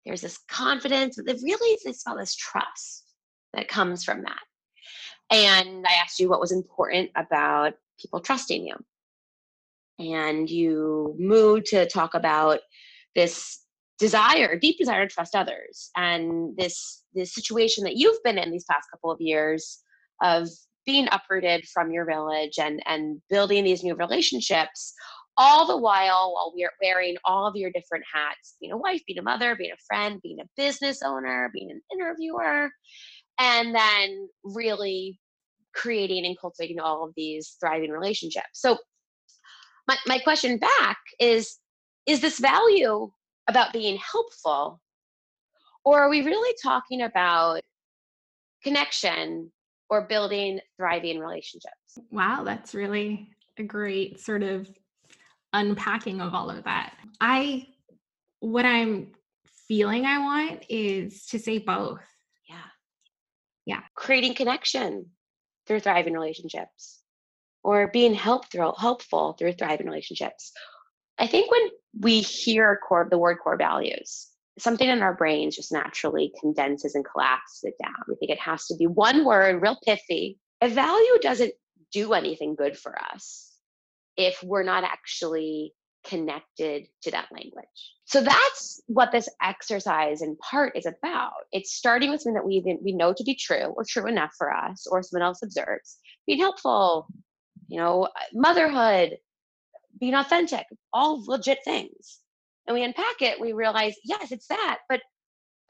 [0.05, 3.05] there's this confidence, but really it's about this trust
[3.55, 4.41] that comes from that.
[5.31, 8.75] And I asked you what was important about people trusting you.
[9.99, 12.61] And you moved to talk about
[13.15, 13.61] this
[14.01, 18.65] desire, deep desire to trust others, and this this situation that you've been in these
[18.71, 19.81] past couple of years
[20.23, 20.49] of
[20.87, 24.95] being uprooted from your village and and building these new relationships
[25.37, 29.19] all the while while we're wearing all of your different hats being a wife being
[29.19, 32.69] a mother being a friend being a business owner being an interviewer
[33.39, 35.19] and then really
[35.75, 38.49] creating and cultivating all of these thriving relationships.
[38.53, 38.79] So
[39.89, 41.59] my, my question back is
[42.07, 43.11] is this value
[43.51, 44.81] about being helpful
[45.85, 47.61] or are we really talking about
[48.63, 49.51] connection
[49.91, 51.99] or building thriving relationships.
[52.11, 54.71] Wow, that's really a great sort of
[55.53, 56.95] unpacking of all of that.
[57.21, 57.67] I,
[58.39, 59.09] what I'm
[59.67, 62.01] feeling I want is to say both.
[62.49, 62.57] Yeah.
[63.67, 63.81] Yeah.
[63.95, 65.07] Creating connection
[65.67, 67.03] through thriving relationships
[67.65, 70.53] or being help through, helpful through thriving relationships.
[71.19, 75.73] I think when we hear core, the word core values, something in our brains just
[75.73, 77.95] naturally condenses and collapses it down.
[78.09, 80.39] We think it has to be one word, real pithy.
[80.61, 81.53] A value doesn't
[81.93, 83.53] do anything good for us
[84.17, 85.75] if we're not actually
[86.07, 87.67] connected to that language.
[88.05, 91.33] So that's what this exercise in part is about.
[91.53, 94.53] It's starting with something that we we know to be true or true enough for
[94.53, 97.07] us or someone else observes, being helpful,
[97.69, 99.19] you know, motherhood,
[100.01, 102.21] being authentic, all legit things
[102.71, 104.79] and we unpack it, we realize, yes, it's that.
[104.89, 105.01] But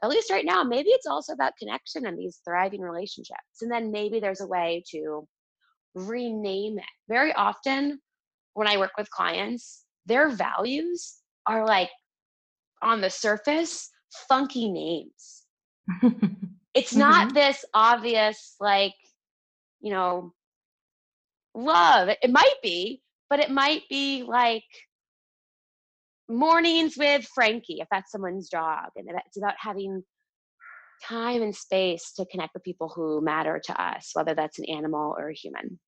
[0.03, 3.61] at least right now, maybe it's also about connection and these thriving relationships.
[3.61, 5.27] And then maybe there's a way to
[5.95, 6.85] rename it.
[7.09, 7.99] Very often,
[8.53, 11.15] when I work with clients, their values
[11.47, 11.89] are like
[12.83, 13.89] on the surface,
[14.29, 15.43] funky names.
[16.75, 17.35] it's not mm-hmm.
[17.35, 18.93] this obvious, like,
[19.79, 20.33] you know,
[21.55, 22.09] love.
[22.21, 24.65] It might be, but it might be like
[26.27, 28.89] mornings with Frankie, if that's someone's job.
[28.97, 30.03] And it's about having
[31.01, 35.15] time and space to connect with people who matter to us, whether that's an animal
[35.17, 35.79] or a human.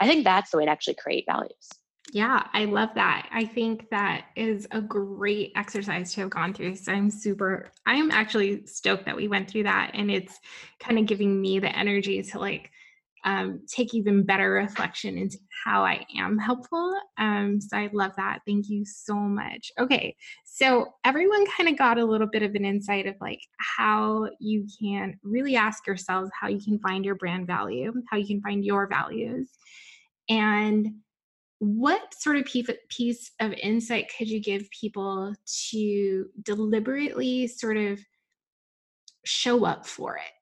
[0.00, 1.68] I think that's the way to actually create values.
[2.12, 3.28] Yeah, I love that.
[3.30, 6.74] I think that is a great exercise to have gone through.
[6.74, 9.92] So I'm super, I'm actually stoked that we went through that.
[9.94, 10.36] And it's
[10.80, 12.72] kind of giving me the energy to like
[13.24, 16.94] um, take even better reflection into how I am helpful.
[17.18, 18.40] Um, so I love that.
[18.46, 19.70] Thank you so much.
[19.78, 24.28] Okay, so everyone kind of got a little bit of an insight of like how
[24.40, 28.40] you can really ask yourselves how you can find your brand value, how you can
[28.40, 29.48] find your values.
[30.28, 30.88] And
[31.58, 35.32] what sort of piece of insight could you give people
[35.70, 38.00] to deliberately sort of
[39.24, 40.32] show up for it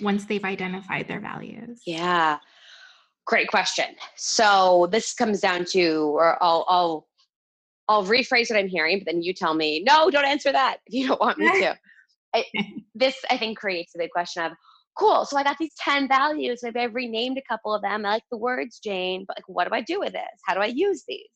[0.00, 1.82] once they've identified their values?
[1.86, 2.38] Yeah.
[3.26, 3.86] Great question.
[4.16, 7.06] So this comes down to, or I'll, I'll,
[7.88, 10.94] I'll rephrase what I'm hearing, but then you tell me, no, don't answer that if
[10.94, 11.78] you don't want me to.
[12.34, 12.44] I,
[12.94, 14.52] this, I think, creates a big question of,
[14.98, 15.24] cool.
[15.24, 16.60] So I got these 10 values.
[16.62, 18.04] Maybe I've renamed a couple of them.
[18.04, 20.22] I like the words, Jane, but like, what do I do with this?
[20.46, 21.28] How do I use these?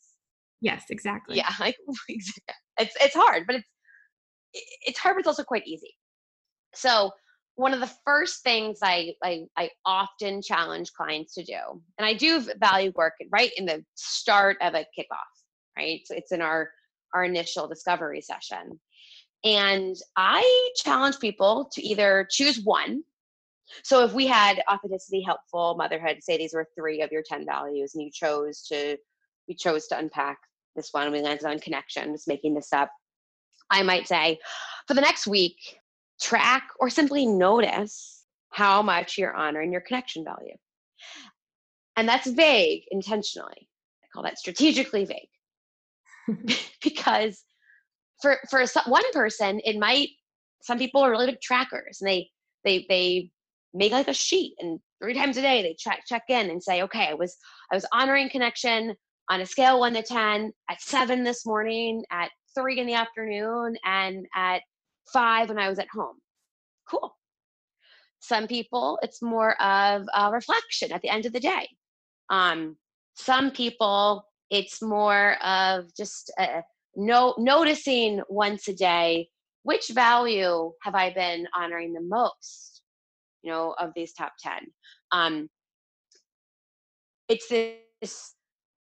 [0.61, 1.37] Yes, exactly.
[1.37, 1.77] Yeah, like
[2.09, 2.33] it's
[2.79, 3.68] it's hard, but it's
[4.55, 5.94] it's hard, but it's also quite easy.
[6.75, 7.11] So
[7.59, 11.59] one of the first things I, I, I often challenge clients to do,
[11.99, 15.42] and I do value work right in the start of a kickoff,
[15.77, 16.01] right?
[16.05, 16.71] So it's in our
[17.14, 18.79] our initial discovery session.
[19.42, 23.03] And I challenge people to either choose one.
[23.83, 27.94] So if we had authenticity, helpful, motherhood, say these were three of your 10 values,
[27.94, 28.97] and you chose to
[29.49, 30.38] we chose to unpack
[30.77, 32.90] this one, we landed on connection, just making this up.
[33.71, 34.38] I might say,
[34.87, 35.77] for the next week,
[36.20, 40.57] track or simply notice how much you're honoring your connection value.
[41.96, 43.68] And that's vague intentionally.
[44.02, 45.28] I call that strategically vague.
[46.83, 47.42] because
[48.20, 50.09] for for one person it might
[50.62, 52.31] some people are really big trackers and they
[52.64, 53.31] they they
[53.74, 56.83] make like a sheet and three times a day they check check in and say
[56.83, 57.37] okay i was
[57.70, 58.94] i was honoring connection
[59.31, 63.76] on a scale 1 to 10 at 7 this morning at 3 in the afternoon
[63.85, 64.62] and at
[65.12, 66.16] five when I was at home.
[66.88, 67.14] Cool.
[68.21, 71.68] Some people, it's more of a reflection at the end of the day.
[72.31, 72.77] Um,
[73.14, 76.62] some people, it's more of just uh,
[76.97, 79.29] no, noticing once a day
[79.62, 82.81] which value have I been honoring the most,
[83.42, 84.53] you know, of these top 10.
[85.12, 85.51] Um,
[87.29, 88.35] it's this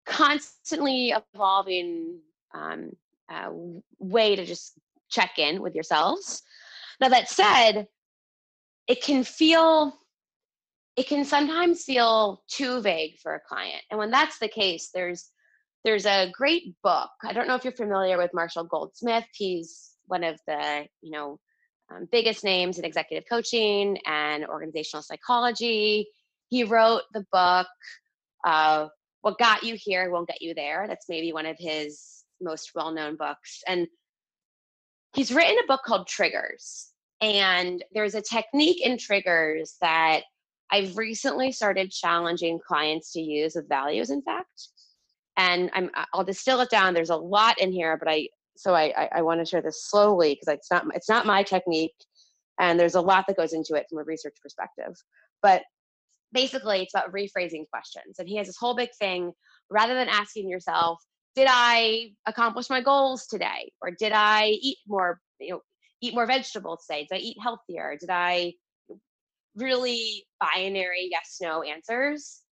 [0.07, 2.21] constantly evolving
[2.55, 2.91] um,
[3.29, 3.49] uh,
[3.99, 4.79] way to just
[5.11, 6.43] check in with yourselves.
[7.01, 7.87] Now, that said,
[8.87, 9.95] it can feel
[10.97, 13.83] it can sometimes feel too vague for a client.
[13.91, 15.31] And when that's the case there's
[15.85, 17.11] there's a great book.
[17.25, 19.25] I don't know if you're familiar with Marshall Goldsmith.
[19.33, 21.39] He's one of the you know
[21.91, 26.09] um, biggest names in executive coaching and organizational psychology.
[26.49, 27.69] He wrote the book
[28.45, 28.89] uh,
[29.23, 30.87] what got you here won't get you there.
[30.89, 33.63] That's maybe one of his most well-known books.
[33.67, 33.87] And
[35.15, 36.89] he's written a book called Triggers.
[37.21, 40.23] And there's a technique in Triggers that
[40.71, 44.69] I've recently started challenging clients to use with values, in fact.
[45.37, 46.95] And I'm I'll distill it down.
[46.95, 49.85] There's a lot in here, but I so I I, I want to share this
[49.85, 51.95] slowly because it's not it's not my technique,
[52.59, 54.95] and there's a lot that goes into it from a research perspective.
[55.43, 55.63] But
[56.33, 58.19] basically, it's about rephrasing questions.
[58.19, 59.33] And he has this whole big thing.
[59.71, 61.01] Rather than asking yourself,
[61.35, 63.73] did I accomplish my goals today?
[63.81, 65.61] Or did I eat more, you know,
[66.01, 67.07] eat more vegetables today?
[67.11, 67.97] Did I eat healthier?
[67.99, 68.55] Did I
[69.57, 72.43] really binary yes no answers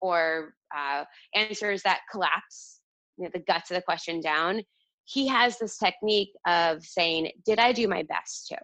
[0.00, 1.04] or uh,
[1.34, 2.80] answers that collapse
[3.16, 4.62] you know, the guts of the question down?
[5.04, 8.58] He has this technique of saying, Did I do my best to?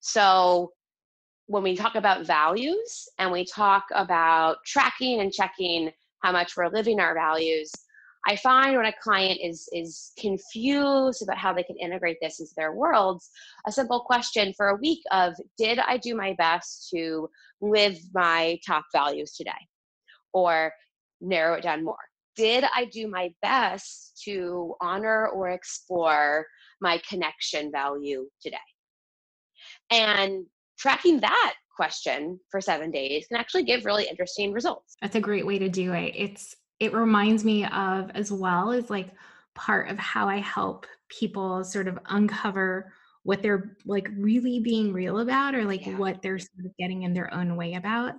[0.00, 0.72] So
[1.46, 5.90] when we talk about values and we talk about tracking and checking
[6.22, 7.70] how much we're living our values,
[8.26, 12.52] I find when a client is is confused about how they can integrate this into
[12.56, 13.28] their worlds,
[13.66, 17.28] a simple question for a week of did I do my best to
[17.60, 19.52] live my top values today?
[20.32, 20.72] Or
[21.20, 21.96] narrow it down more.
[22.36, 26.46] Did I do my best to honor or explore
[26.80, 28.56] my connection value today?
[29.90, 30.46] And
[30.78, 34.96] tracking that question for seven days can actually give really interesting results.
[35.00, 36.14] That's a great way to do it.
[36.16, 39.10] It's it reminds me of as well as like
[39.54, 45.20] part of how I help people sort of uncover what they're like really being real
[45.20, 45.96] about or like yeah.
[45.96, 48.14] what they're sort of getting in their own way about.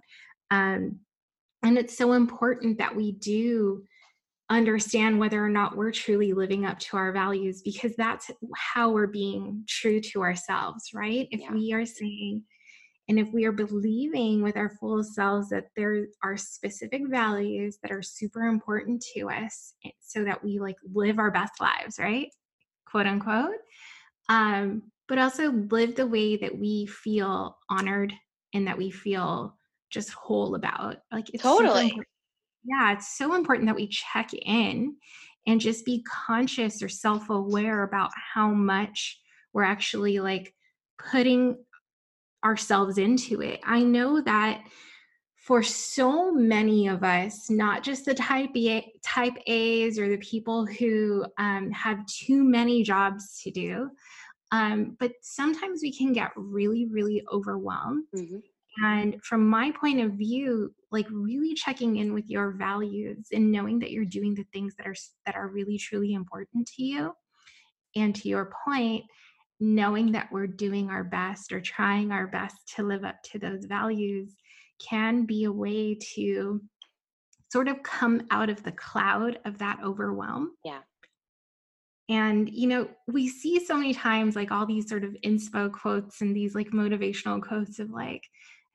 [0.51, 0.99] Um,
[1.63, 3.83] and it's so important that we do
[4.49, 9.07] understand whether or not we're truly living up to our values because that's how we're
[9.07, 11.27] being true to ourselves, right?
[11.31, 11.51] If yeah.
[11.51, 12.43] we are saying,
[13.07, 17.91] And if we are believing with our full selves that there are specific values that
[17.91, 22.29] are super important to us eh, so that we like live our best lives, right?
[22.85, 23.57] Quote unquote.
[24.27, 28.11] Um, but also live the way that we feel honored
[28.53, 29.55] and that we feel
[29.91, 30.97] just whole about.
[31.11, 31.95] Like it's totally.
[32.63, 34.95] Yeah, it's so important that we check in
[35.45, 39.19] and just be conscious or self-aware about how much
[39.53, 40.55] we're actually like
[40.97, 41.57] putting
[42.45, 43.59] ourselves into it.
[43.65, 44.63] I know that
[45.35, 50.65] for so many of us, not just the type A, type A's or the people
[50.65, 53.89] who um, have too many jobs to do,
[54.51, 58.05] um, but sometimes we can get really, really overwhelmed.
[58.15, 58.37] Mm-hmm.
[58.83, 63.79] And from my point of view, like really checking in with your values and knowing
[63.79, 67.13] that you're doing the things that are that are really truly important to you.
[67.95, 69.05] And to your point,
[69.59, 73.65] knowing that we're doing our best or trying our best to live up to those
[73.65, 74.35] values
[74.85, 76.61] can be a way to
[77.51, 80.51] sort of come out of the cloud of that overwhelm.
[80.63, 80.79] Yeah.
[82.09, 86.21] And, you know, we see so many times like all these sort of inspo quotes
[86.21, 88.21] and these like motivational quotes of like,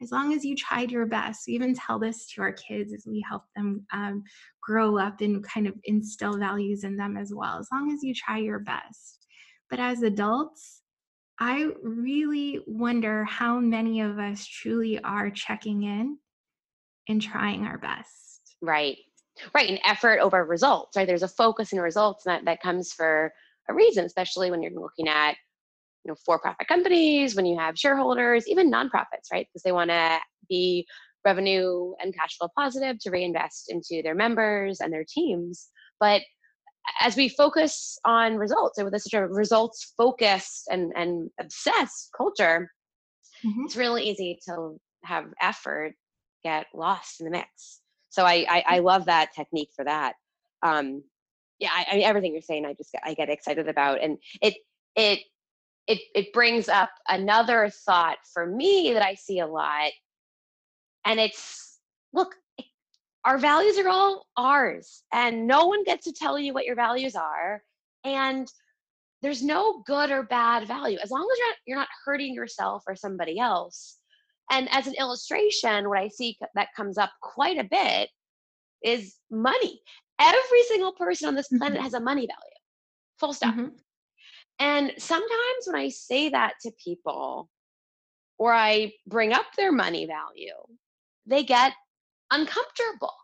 [0.02, 3.04] as long as you tried your best, we even tell this to our kids as
[3.06, 4.24] we help them um,
[4.62, 7.58] grow up and kind of instill values in them as well.
[7.58, 9.19] As long as you try your best.
[9.70, 10.82] But as adults,
[11.38, 16.18] I really wonder how many of us truly are checking in
[17.08, 18.56] and trying our best.
[18.60, 18.98] Right.
[19.54, 19.70] Right.
[19.70, 21.06] And effort over results, right?
[21.06, 23.32] There's a focus in results that, that comes for
[23.68, 25.36] a reason, especially when you're looking at
[26.04, 30.18] you know for-profit companies when you have shareholders even nonprofits right because they want to
[30.48, 30.86] be
[31.24, 35.68] revenue and cash flow positive to reinvest into their members and their teams
[35.98, 36.22] but
[37.00, 42.70] as we focus on results and with such a results focused and, and obsessed culture
[43.44, 43.62] mm-hmm.
[43.64, 45.94] it's really easy to have effort
[46.42, 50.14] get lost in the mix so i i, I love that technique for that
[50.62, 51.02] um
[51.58, 54.54] yeah I, I mean everything you're saying i just i get excited about and it
[54.96, 55.20] it
[55.90, 59.90] it it brings up another thought for me that I see a lot.
[61.04, 61.78] And it's
[62.12, 62.34] look,
[63.24, 67.14] our values are all ours, and no one gets to tell you what your values
[67.14, 67.62] are.
[68.04, 68.50] And
[69.22, 72.84] there's no good or bad value as long as you're not, you're not hurting yourself
[72.86, 73.98] or somebody else.
[74.50, 78.08] And as an illustration, what I see that comes up quite a bit
[78.82, 79.80] is money.
[80.18, 81.84] Every single person on this planet mm-hmm.
[81.84, 82.56] has a money value.
[83.18, 83.54] Full stop.
[83.54, 83.68] Mm-hmm.
[84.58, 87.48] And sometimes when I say that to people
[88.38, 90.56] or I bring up their money value,
[91.26, 91.72] they get
[92.30, 93.14] uncomfortable.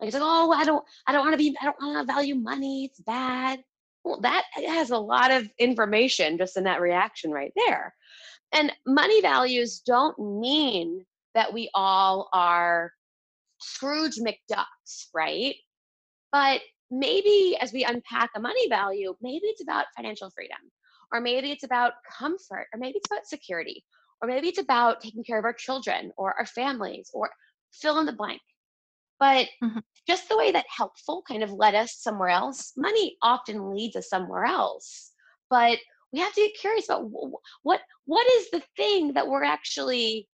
[0.00, 2.12] Like it's like, oh, I don't, I don't want to be, I don't want to
[2.12, 2.84] value money.
[2.84, 3.60] It's bad.
[4.04, 7.94] Well, that has a lot of information just in that reaction right there.
[8.52, 12.92] And money values don't mean that we all are
[13.60, 15.56] Scrooge McDucks, right?
[16.32, 16.60] But
[16.90, 20.58] maybe as we unpack a money value, maybe it's about financial freedom,
[21.12, 23.84] or maybe it's about comfort, or maybe it's about security,
[24.22, 27.30] or maybe it's about taking care of our children or our families, or
[27.72, 28.40] fill in the blank.
[29.20, 29.80] But mm-hmm.
[30.06, 34.08] just the way that helpful kind of led us somewhere else, money often leads us
[34.08, 35.12] somewhere else.
[35.50, 35.78] But
[36.12, 37.10] we have to get curious about
[37.62, 40.28] what what is the thing that we're actually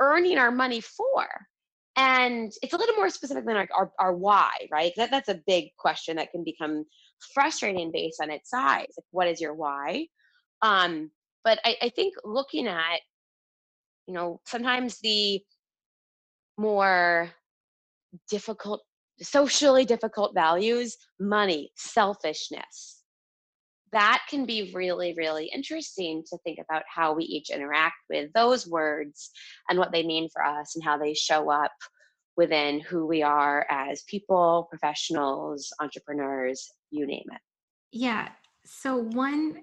[0.00, 1.26] earning our money for
[1.96, 5.40] and it's a little more specific than like our, our why right that, that's a
[5.46, 6.84] big question that can become
[7.34, 10.06] frustrating based on its size like what is your why
[10.62, 11.10] um
[11.44, 13.00] but I, I think looking at
[14.06, 15.40] you know sometimes the
[16.56, 17.30] more
[18.28, 18.82] difficult
[19.20, 23.02] socially difficult values money selfishness.
[23.92, 28.66] That can be really really interesting to think about how we each interact with those
[28.66, 29.30] words
[29.68, 31.72] and what they mean for us and how they show up
[32.36, 37.40] within who we are as people professionals entrepreneurs you name it.
[37.92, 38.28] Yeah
[38.64, 39.62] so one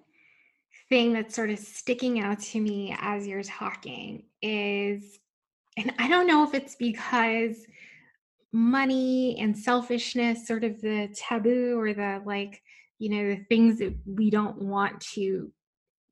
[0.90, 5.20] thing that's sort of sticking out to me as you're talking is
[5.78, 7.66] and i don't know if it's because
[8.54, 12.62] money and selfishness sort of the taboo or the like
[13.00, 15.52] you know the things that we don't want to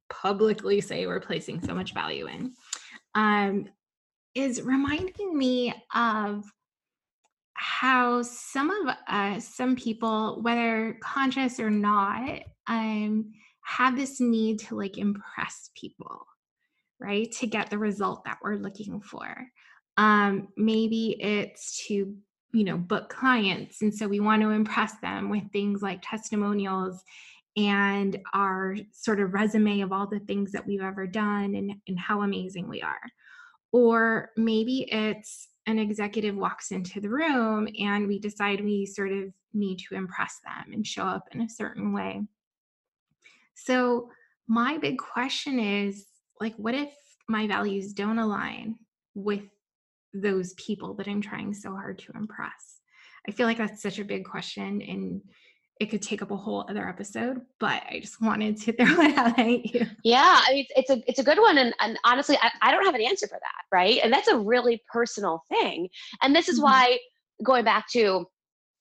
[0.10, 2.52] publicly say we're placing so much value in
[3.16, 3.68] um,
[4.36, 6.44] is reminding me of
[7.54, 14.76] how some of us some people whether conscious or not um, have this need to
[14.76, 16.26] like impress people
[17.00, 19.47] right to get the result that we're looking for
[19.97, 22.16] um, maybe it's to
[22.52, 27.04] you know book clients and so we want to impress them with things like testimonials
[27.60, 32.00] and our sort of resume of all the things that we've ever done and, and
[32.00, 33.02] how amazing we are.
[33.72, 39.26] Or maybe it's an executive walks into the room and we decide we sort of
[39.54, 42.22] need to impress them and show up in a certain way.
[43.56, 44.10] So,
[44.47, 46.06] my big question is
[46.40, 46.94] like, what if
[47.28, 48.76] my values don't align
[49.16, 49.44] with
[50.14, 52.80] those people that I'm trying so hard to impress?
[53.28, 55.22] I feel like that's such a big question and
[55.80, 59.18] it could take up a whole other episode, but I just wanted to throw it
[59.18, 59.86] out at you.
[60.04, 62.86] Yeah, I mean, it's a it's a good one, and, and honestly, I, I don't
[62.86, 64.00] have an answer for that, right?
[64.04, 65.90] And that's a really personal thing,
[66.22, 66.66] and this is mm-hmm.
[66.66, 67.00] why
[67.44, 68.26] going back to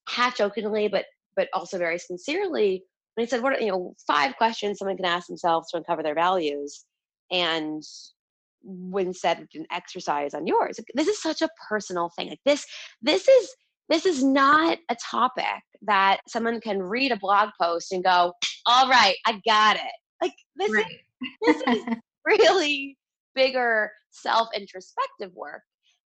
[0.08, 1.04] half jokingly, but
[1.36, 2.82] but also very sincerely,
[3.14, 6.02] when I said, "What are you know five questions someone can ask themselves to uncover
[6.02, 6.84] their values,"
[7.30, 7.82] and
[8.62, 12.28] when said an exercise on yours, this is such a personal thing.
[12.28, 12.66] Like this,
[13.02, 13.54] this is
[13.88, 15.44] this is not a topic
[15.82, 18.34] that someone can read a blog post and go,
[18.66, 19.92] all right, I got it.
[20.20, 20.84] Like this right.
[21.46, 21.84] is this is
[22.26, 22.96] really
[23.34, 25.62] bigger self-introspective work.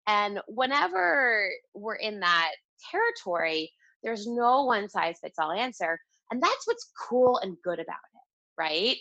[0.06, 2.52] And whenever we're in that
[2.90, 3.70] territory,
[4.02, 6.00] there's no one size fits all answer.
[6.30, 8.96] And that's what's cool and good about it, right?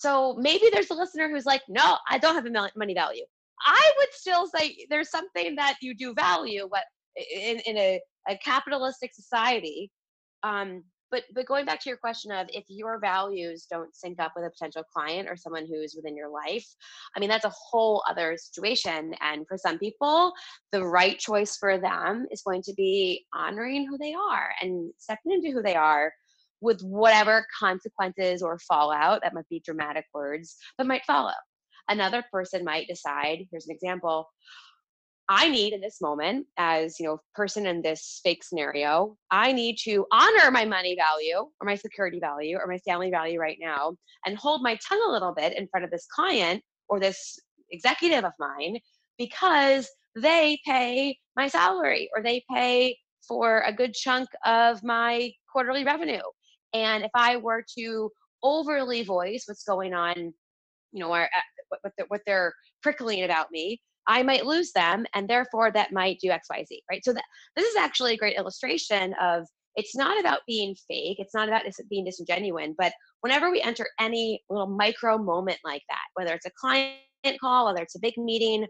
[0.00, 3.24] So maybe there's a listener who's like, no, I don't have a money value.
[3.62, 6.84] I would still say there's something that you do value, but
[7.34, 9.90] in, in a, a capitalistic society,
[10.42, 14.32] um, but but going back to your question of if your values don't sync up
[14.34, 16.66] with a potential client or someone who's within your life
[17.16, 20.32] i mean that's a whole other situation and for some people
[20.72, 25.32] the right choice for them is going to be honoring who they are and stepping
[25.32, 26.12] into who they are
[26.60, 31.32] with whatever consequences or fallout that might be dramatic words but might follow
[31.88, 34.28] another person might decide here's an example
[35.32, 39.76] I need in this moment, as you know, person in this fake scenario, I need
[39.84, 43.94] to honor my money value or my security value or my family value right now
[44.26, 47.38] and hold my tongue a little bit in front of this client or this
[47.70, 48.78] executive of mine
[49.18, 52.96] because they pay my salary or they pay
[53.28, 56.22] for a good chunk of my quarterly revenue.
[56.72, 58.10] And if I were to
[58.42, 60.32] overly voice what's going on,
[60.92, 61.26] you know, uh,
[61.68, 66.18] what, they're, what they're prickling about me, I might lose them, and therefore that might
[66.20, 67.04] do X, Y, Z, right?
[67.04, 69.46] So that this is actually a great illustration of
[69.76, 74.42] it's not about being fake, it's not about being disingenuous, but whenever we enter any
[74.50, 76.96] little micro moment like that, whether it's a client
[77.40, 78.66] call, whether it's a big meeting,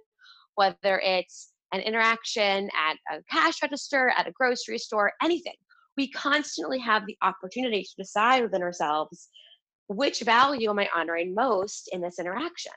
[0.56, 5.54] whether it's an interaction at a cash register, at a grocery store, anything,
[5.96, 9.28] we constantly have the opportunity to decide within ourselves
[9.90, 12.72] which value am I honoring most in this interaction?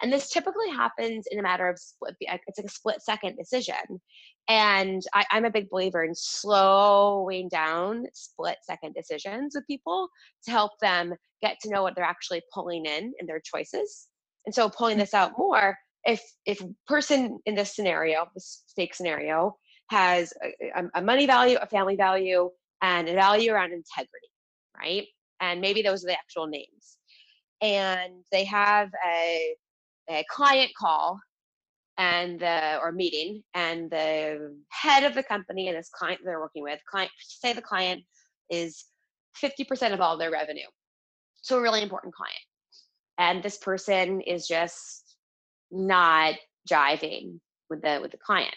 [0.00, 4.00] And this typically happens in a matter of split, it's like a split second decision.
[4.48, 10.08] And I, I'm a big believer in slowing down split second decisions with people
[10.46, 11.12] to help them
[11.42, 14.06] get to know what they're actually pulling in in their choices.
[14.46, 15.00] And so pulling mm.
[15.00, 19.58] this out more, if if person in this scenario, this fake scenario,
[19.90, 22.50] has a, a money value, a family value,
[22.82, 24.28] and a value around integrity,
[24.78, 25.06] right?
[25.40, 26.96] and maybe those are the actual names.
[27.60, 29.54] And they have a,
[30.08, 31.18] a client call
[31.96, 36.64] and the or meeting and the head of the company and this client they're working
[36.64, 38.02] with client say the client
[38.50, 38.86] is
[39.40, 40.66] 50% of all their revenue
[41.40, 42.34] so a really important client
[43.18, 45.16] and this person is just
[45.70, 46.34] not
[46.68, 47.38] jiving
[47.70, 48.56] with the with the client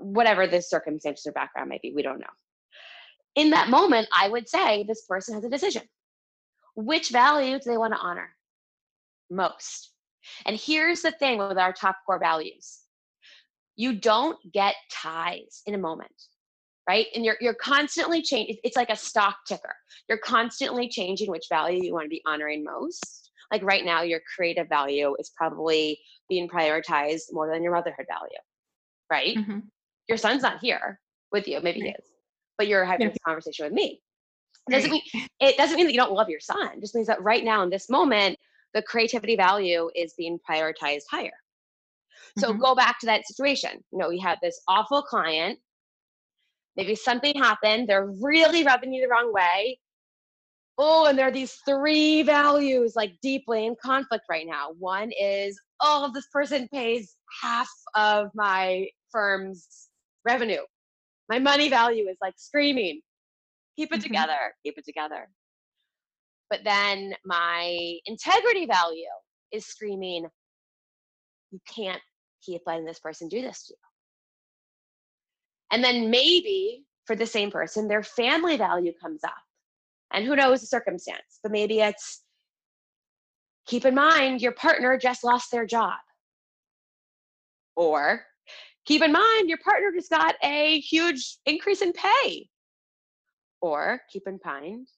[0.00, 2.26] whatever the circumstances or background might be we don't know.
[3.34, 5.82] In that moment i would say this person has a decision.
[6.74, 8.30] Which value do they want to honor
[9.30, 9.92] most?
[10.44, 12.80] And here's the thing with our top core values.
[13.76, 16.12] You don't get ties in a moment
[16.88, 17.06] right?
[17.16, 19.74] And you're, you're constantly changing it's like a stock ticker.
[20.08, 23.32] You're constantly changing which value you want to be honoring most.
[23.50, 28.38] Like right now your creative value is probably being prioritized more than your motherhood value
[29.10, 29.36] right?
[29.36, 29.58] Mm-hmm.
[30.08, 31.00] Your son's not here
[31.32, 31.90] with you maybe right.
[31.90, 32.10] he is
[32.58, 33.12] but you're having yeah.
[33.12, 34.00] this conversation with me
[34.68, 35.02] it doesn't mean
[35.40, 36.70] it doesn't mean that you don't love your son.
[36.76, 38.36] It just means that right now in this moment,
[38.74, 41.30] the creativity value is being prioritized higher.
[42.38, 42.60] So mm-hmm.
[42.60, 43.70] go back to that situation.
[43.92, 45.58] You know, you have this awful client.
[46.76, 47.88] Maybe something happened.
[47.88, 49.78] They're really rubbing you the wrong way.
[50.78, 54.72] Oh, and there are these three values like deeply in conflict right now.
[54.78, 59.88] One is, oh, this person pays half of my firm's
[60.26, 60.62] revenue.
[61.28, 63.00] My money value is like screaming
[63.76, 64.02] keep it mm-hmm.
[64.02, 65.28] together, keep it together.
[66.50, 69.04] But then my integrity value
[69.52, 70.26] is screaming,
[71.50, 72.02] you can't
[72.42, 73.76] keep letting this person do this to you.
[75.72, 79.32] And then maybe for the same person, their family value comes up
[80.12, 82.22] And who knows the circumstance, but maybe it's
[83.66, 85.98] keep in mind your partner just lost their job.
[87.74, 88.24] Or
[88.86, 92.48] keep in mind your partner just got a huge increase in pay.
[93.60, 94.88] Or keep in mind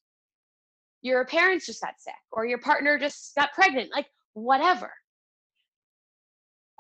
[1.03, 4.91] your parents just got sick or your partner just got pregnant, like whatever.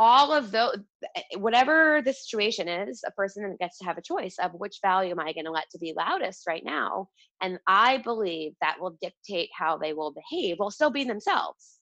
[0.00, 0.76] All of those,
[1.16, 5.10] eh, whatever the situation is, a person gets to have a choice of which value
[5.10, 7.08] am I going to let to be loudest right now.
[7.40, 11.77] And I believe that will dictate how they will behave while still being themselves.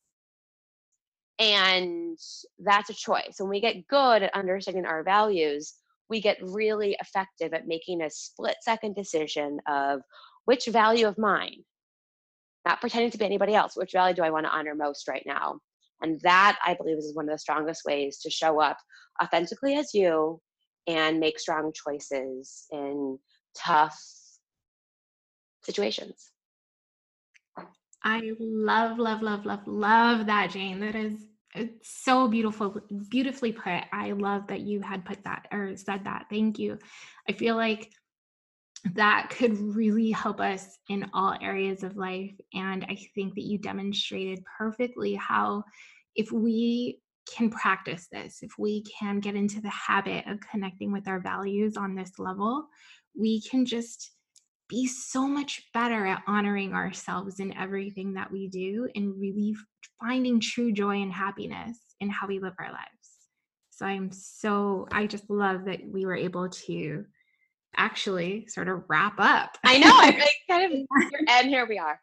[1.39, 2.19] And
[2.59, 3.35] that's a choice.
[3.39, 5.75] When we get good at understanding our values,
[6.09, 10.01] we get really effective at making a split second decision of
[10.47, 11.65] which value of mine
[12.67, 13.77] not pretending to be anybody else.
[13.77, 15.61] Which value do I want to honor most right now?
[16.03, 18.77] And that I believe is one of the strongest ways to show up
[19.23, 20.41] authentically as you
[20.87, 23.19] and make strong choices in
[23.57, 23.97] tough
[25.65, 26.33] situations.
[28.07, 30.79] I love, love, love, love, love that, Jane.
[30.79, 31.19] That is
[31.57, 33.83] it's so beautiful, beautifully put.
[33.93, 36.27] I love that you had put that or said that.
[36.31, 36.79] Thank you.
[37.29, 37.91] I feel like
[38.95, 42.35] that could really help us in all areas of life.
[42.55, 45.65] And I think that you demonstrated perfectly how,
[46.15, 51.09] if we can practice this, if we can get into the habit of connecting with
[51.09, 52.69] our values on this level,
[53.19, 54.13] we can just
[54.69, 59.55] be so much better at honoring ourselves in everything that we do and really
[60.01, 62.89] finding true joy and happiness in how we live our lives.
[63.71, 67.05] So I'm so, I just love that we were able to
[67.77, 69.57] actually sort of wrap up.
[69.65, 69.91] I know.
[69.93, 70.81] I kind of,
[71.29, 72.01] and here we are.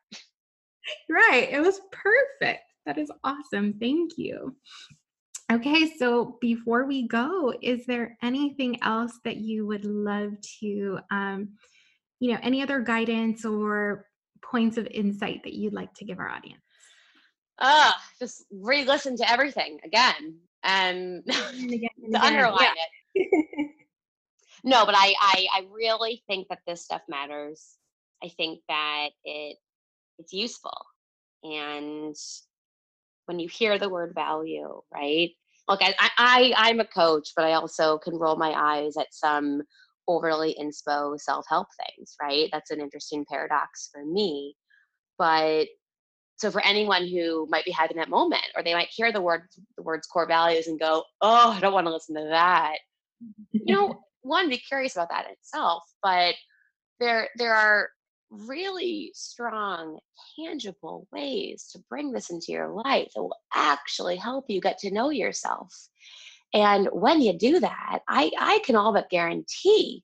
[1.10, 1.50] Right.
[1.52, 2.62] It was perfect.
[2.86, 3.74] That is awesome.
[3.80, 4.56] Thank you.
[5.52, 11.50] Okay, so before we go, is there anything else that you would love to, um,
[12.20, 14.08] you know, any other guidance or
[14.42, 16.62] points of insight that you'd like to give our audience?
[17.60, 23.22] Uh, just re-listen to everything again and, and again and to underline yeah.
[23.24, 23.72] it.
[24.64, 27.78] no, but I, I I really think that this stuff matters.
[28.24, 29.58] I think that it
[30.20, 30.78] it's useful.
[31.44, 32.16] And
[33.26, 35.32] when you hear the word value, right?
[35.68, 39.62] Look, I, I I'm a coach, but I also can roll my eyes at some
[40.08, 42.50] overly inspo self-help things, right?
[42.52, 44.56] That's an interesting paradox for me.
[45.18, 45.68] But
[46.38, 49.44] so for anyone who might be having that moment, or they might hear the word
[49.78, 52.78] the words core values and go, "Oh, I don't want to listen to that."
[53.52, 56.36] You know, one be curious about that itself but
[57.00, 57.90] there there are
[58.30, 60.00] really strong
[60.36, 64.92] tangible ways to bring this into your life that will actually help you get to
[64.92, 65.72] know yourself
[66.54, 70.04] and when you do that i i can all but guarantee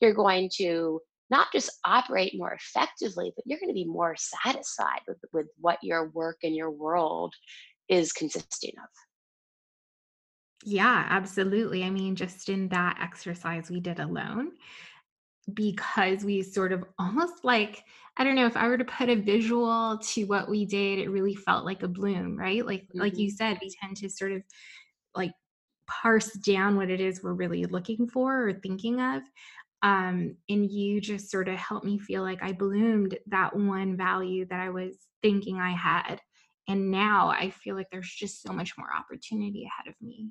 [0.00, 5.00] you're going to not just operate more effectively but you're going to be more satisfied
[5.06, 7.34] with, with what your work and your world
[7.88, 8.88] is consisting of
[10.64, 11.84] yeah, absolutely.
[11.84, 14.52] I mean, just in that exercise we did alone,
[15.54, 17.84] because we sort of almost like,
[18.16, 21.10] I don't know, if I were to put a visual to what we did, it
[21.10, 22.66] really felt like a bloom, right?
[22.66, 23.00] Like mm-hmm.
[23.00, 24.42] like you said, we tend to sort of
[25.14, 25.32] like
[25.88, 29.22] parse down what it is we're really looking for or thinking of.
[29.82, 34.46] Um, and you just sort of helped me feel like I bloomed that one value
[34.46, 36.20] that I was thinking I had.
[36.68, 40.30] And now I feel like there's just so much more opportunity ahead of me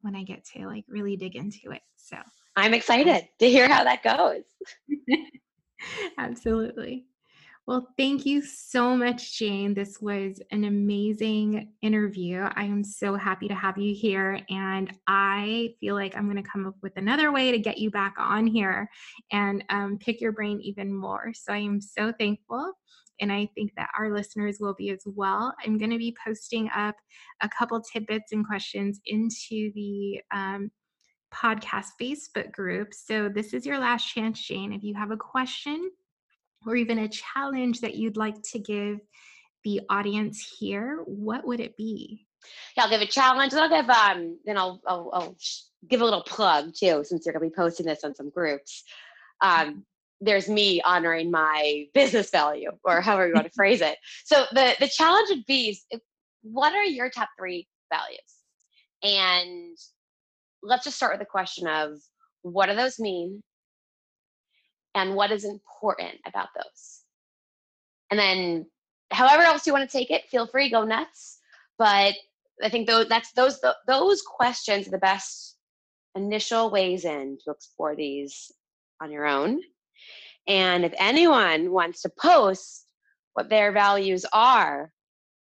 [0.00, 1.82] when I get to like really dig into it.
[1.96, 2.16] So
[2.56, 4.42] I'm excited to hear how that goes.
[6.18, 7.06] Absolutely.
[7.70, 9.74] Well, thank you so much, Jane.
[9.74, 12.40] This was an amazing interview.
[12.40, 14.40] I am so happy to have you here.
[14.50, 17.88] And I feel like I'm going to come up with another way to get you
[17.92, 18.90] back on here
[19.30, 21.30] and um, pick your brain even more.
[21.32, 22.72] So I am so thankful
[23.20, 25.54] and I think that our listeners will be as well.
[25.64, 26.96] I'm going to be posting up
[27.40, 30.72] a couple tidbits and questions into the um,
[31.32, 32.92] podcast Facebook group.
[32.92, 34.72] So this is your last chance, Jane.
[34.72, 35.88] If you have a question
[36.66, 38.98] or even a challenge that you'd like to give
[39.64, 42.26] the audience here, what would it be?
[42.76, 43.52] Yeah, I'll give a challenge.
[43.52, 45.36] I'll give um, then I'll, I'll, I'll
[45.88, 48.84] give a little plug too, since you're gonna be posting this on some groups.
[49.42, 49.84] Um,
[50.20, 53.96] there's me honoring my business value or however you want to phrase it.
[54.24, 55.78] So the the challenge would be
[56.42, 58.18] what are your top three values?
[59.02, 59.76] And
[60.62, 61.98] let's just start with the question of
[62.42, 63.42] what do those mean?
[64.94, 67.00] And what is important about those?
[68.10, 68.66] And then
[69.10, 71.38] however else you want to take it, feel free, go nuts.
[71.78, 72.14] But
[72.62, 75.56] I think those that's those those questions are the best
[76.14, 78.50] initial ways in to explore these
[79.00, 79.60] on your own
[80.46, 82.86] and if anyone wants to post
[83.34, 84.90] what their values are,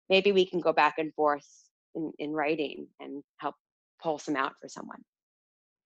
[0.10, 1.48] maybe we can go back and forth
[1.96, 3.56] in, in writing and help
[4.02, 5.04] pull some out for someone.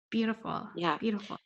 [0.10, 0.68] Beautiful.
[0.76, 0.98] Yeah.
[0.98, 1.38] Beautiful.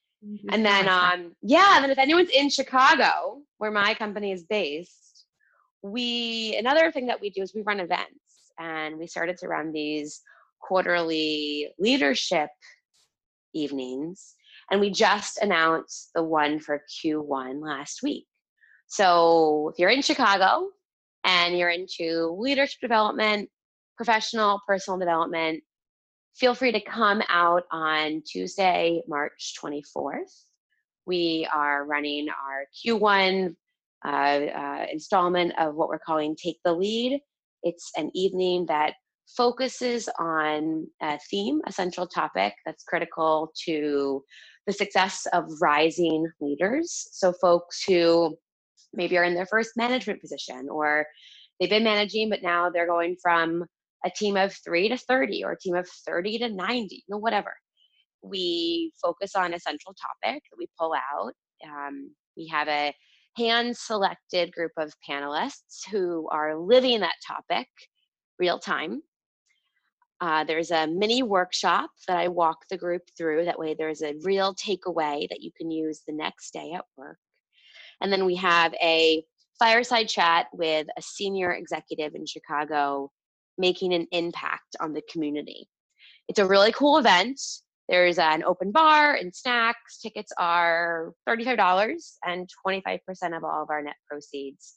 [0.50, 5.26] And then, um, yeah, and then if anyone's in Chicago, where my company is based,
[5.82, 8.10] we another thing that we do is we run events,
[8.60, 10.22] and we started to run these
[10.62, 12.50] quarterly leadership
[13.54, 14.36] evenings,
[14.72, 18.26] and we just announced the one for Q1 last week.
[18.88, 20.70] So if you're in Chicago
[21.24, 23.50] and you're into leadership development,
[23.98, 25.64] professional, personal development,
[26.38, 30.44] feel free to come out on Tuesday, March 24th.
[31.06, 33.56] We are running our Q1
[34.06, 37.20] uh, uh, installment of what we're calling Take the Lead.
[37.64, 38.94] It's an evening that
[39.28, 44.24] focuses on a theme, a central topic that's critical to
[44.68, 47.08] the success of rising leaders.
[47.12, 48.36] So, folks who
[48.94, 51.06] maybe are in their first management position or
[51.60, 53.66] they've been managing, but now they're going from
[54.06, 57.18] a team of three to 30 or a team of 30 to 90, you know,
[57.18, 57.54] whatever.
[58.22, 61.34] We focus on a central topic that we pull out.
[61.66, 62.94] Um, we have a
[63.38, 67.68] hand selected group of panelists who are living that topic
[68.40, 69.02] real time.
[70.22, 73.46] Uh, there's a mini workshop that I walk the group through.
[73.46, 77.18] That way, there's a real takeaway that you can use the next day at work.
[78.02, 79.24] And then we have a
[79.60, 83.12] fireside chat with a senior executive in Chicago
[83.58, 85.68] making an impact on the community.
[86.28, 87.40] It's a really cool event.
[87.88, 90.00] There's an open bar and snacks.
[90.02, 93.00] Tickets are $35 and 25%
[93.38, 94.74] of all of our net proceeds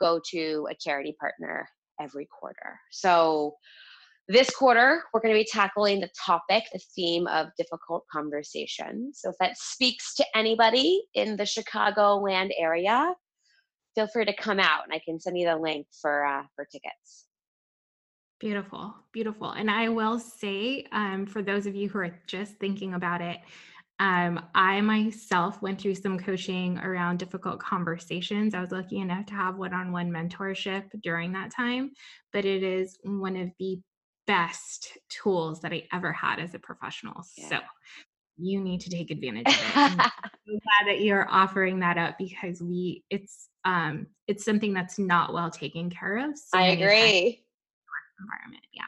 [0.00, 1.68] go to a charity partner
[2.00, 2.78] every quarter.
[2.90, 3.54] So
[4.28, 9.10] this quarter, we're going to be tackling the topic, the theme of difficult conversation.
[9.12, 13.12] So if that speaks to anybody in the Chicago land area,
[13.94, 16.64] feel free to come out and I can send you the link for uh, for
[16.64, 17.26] tickets.
[18.42, 19.52] Beautiful, beautiful.
[19.52, 23.38] And I will say, um, for those of you who are just thinking about it,
[24.00, 28.52] um, I myself went through some coaching around difficult conversations.
[28.52, 31.92] I was lucky enough to have one on one mentorship during that time,
[32.32, 33.80] but it is one of the
[34.26, 37.24] best tools that I ever had as a professional.
[37.38, 37.48] Yeah.
[37.48, 37.58] So
[38.38, 39.76] you need to take advantage of it.
[39.76, 45.32] I'm glad that you're offering that up because we it's um it's something that's not
[45.32, 46.36] well taken care of.
[46.36, 47.44] So I agree
[48.22, 48.64] environment.
[48.72, 48.84] Yeah.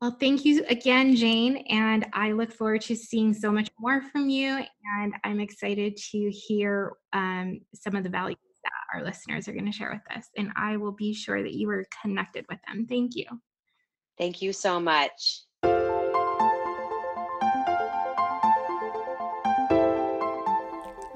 [0.00, 1.58] Well, thank you again, Jane.
[1.68, 4.64] And I look forward to seeing so much more from you.
[4.98, 9.66] And I'm excited to hear um, some of the values that our listeners are going
[9.66, 10.26] to share with us.
[10.38, 12.86] And I will be sure that you are connected with them.
[12.88, 13.26] Thank you.
[14.16, 15.42] Thank you so much.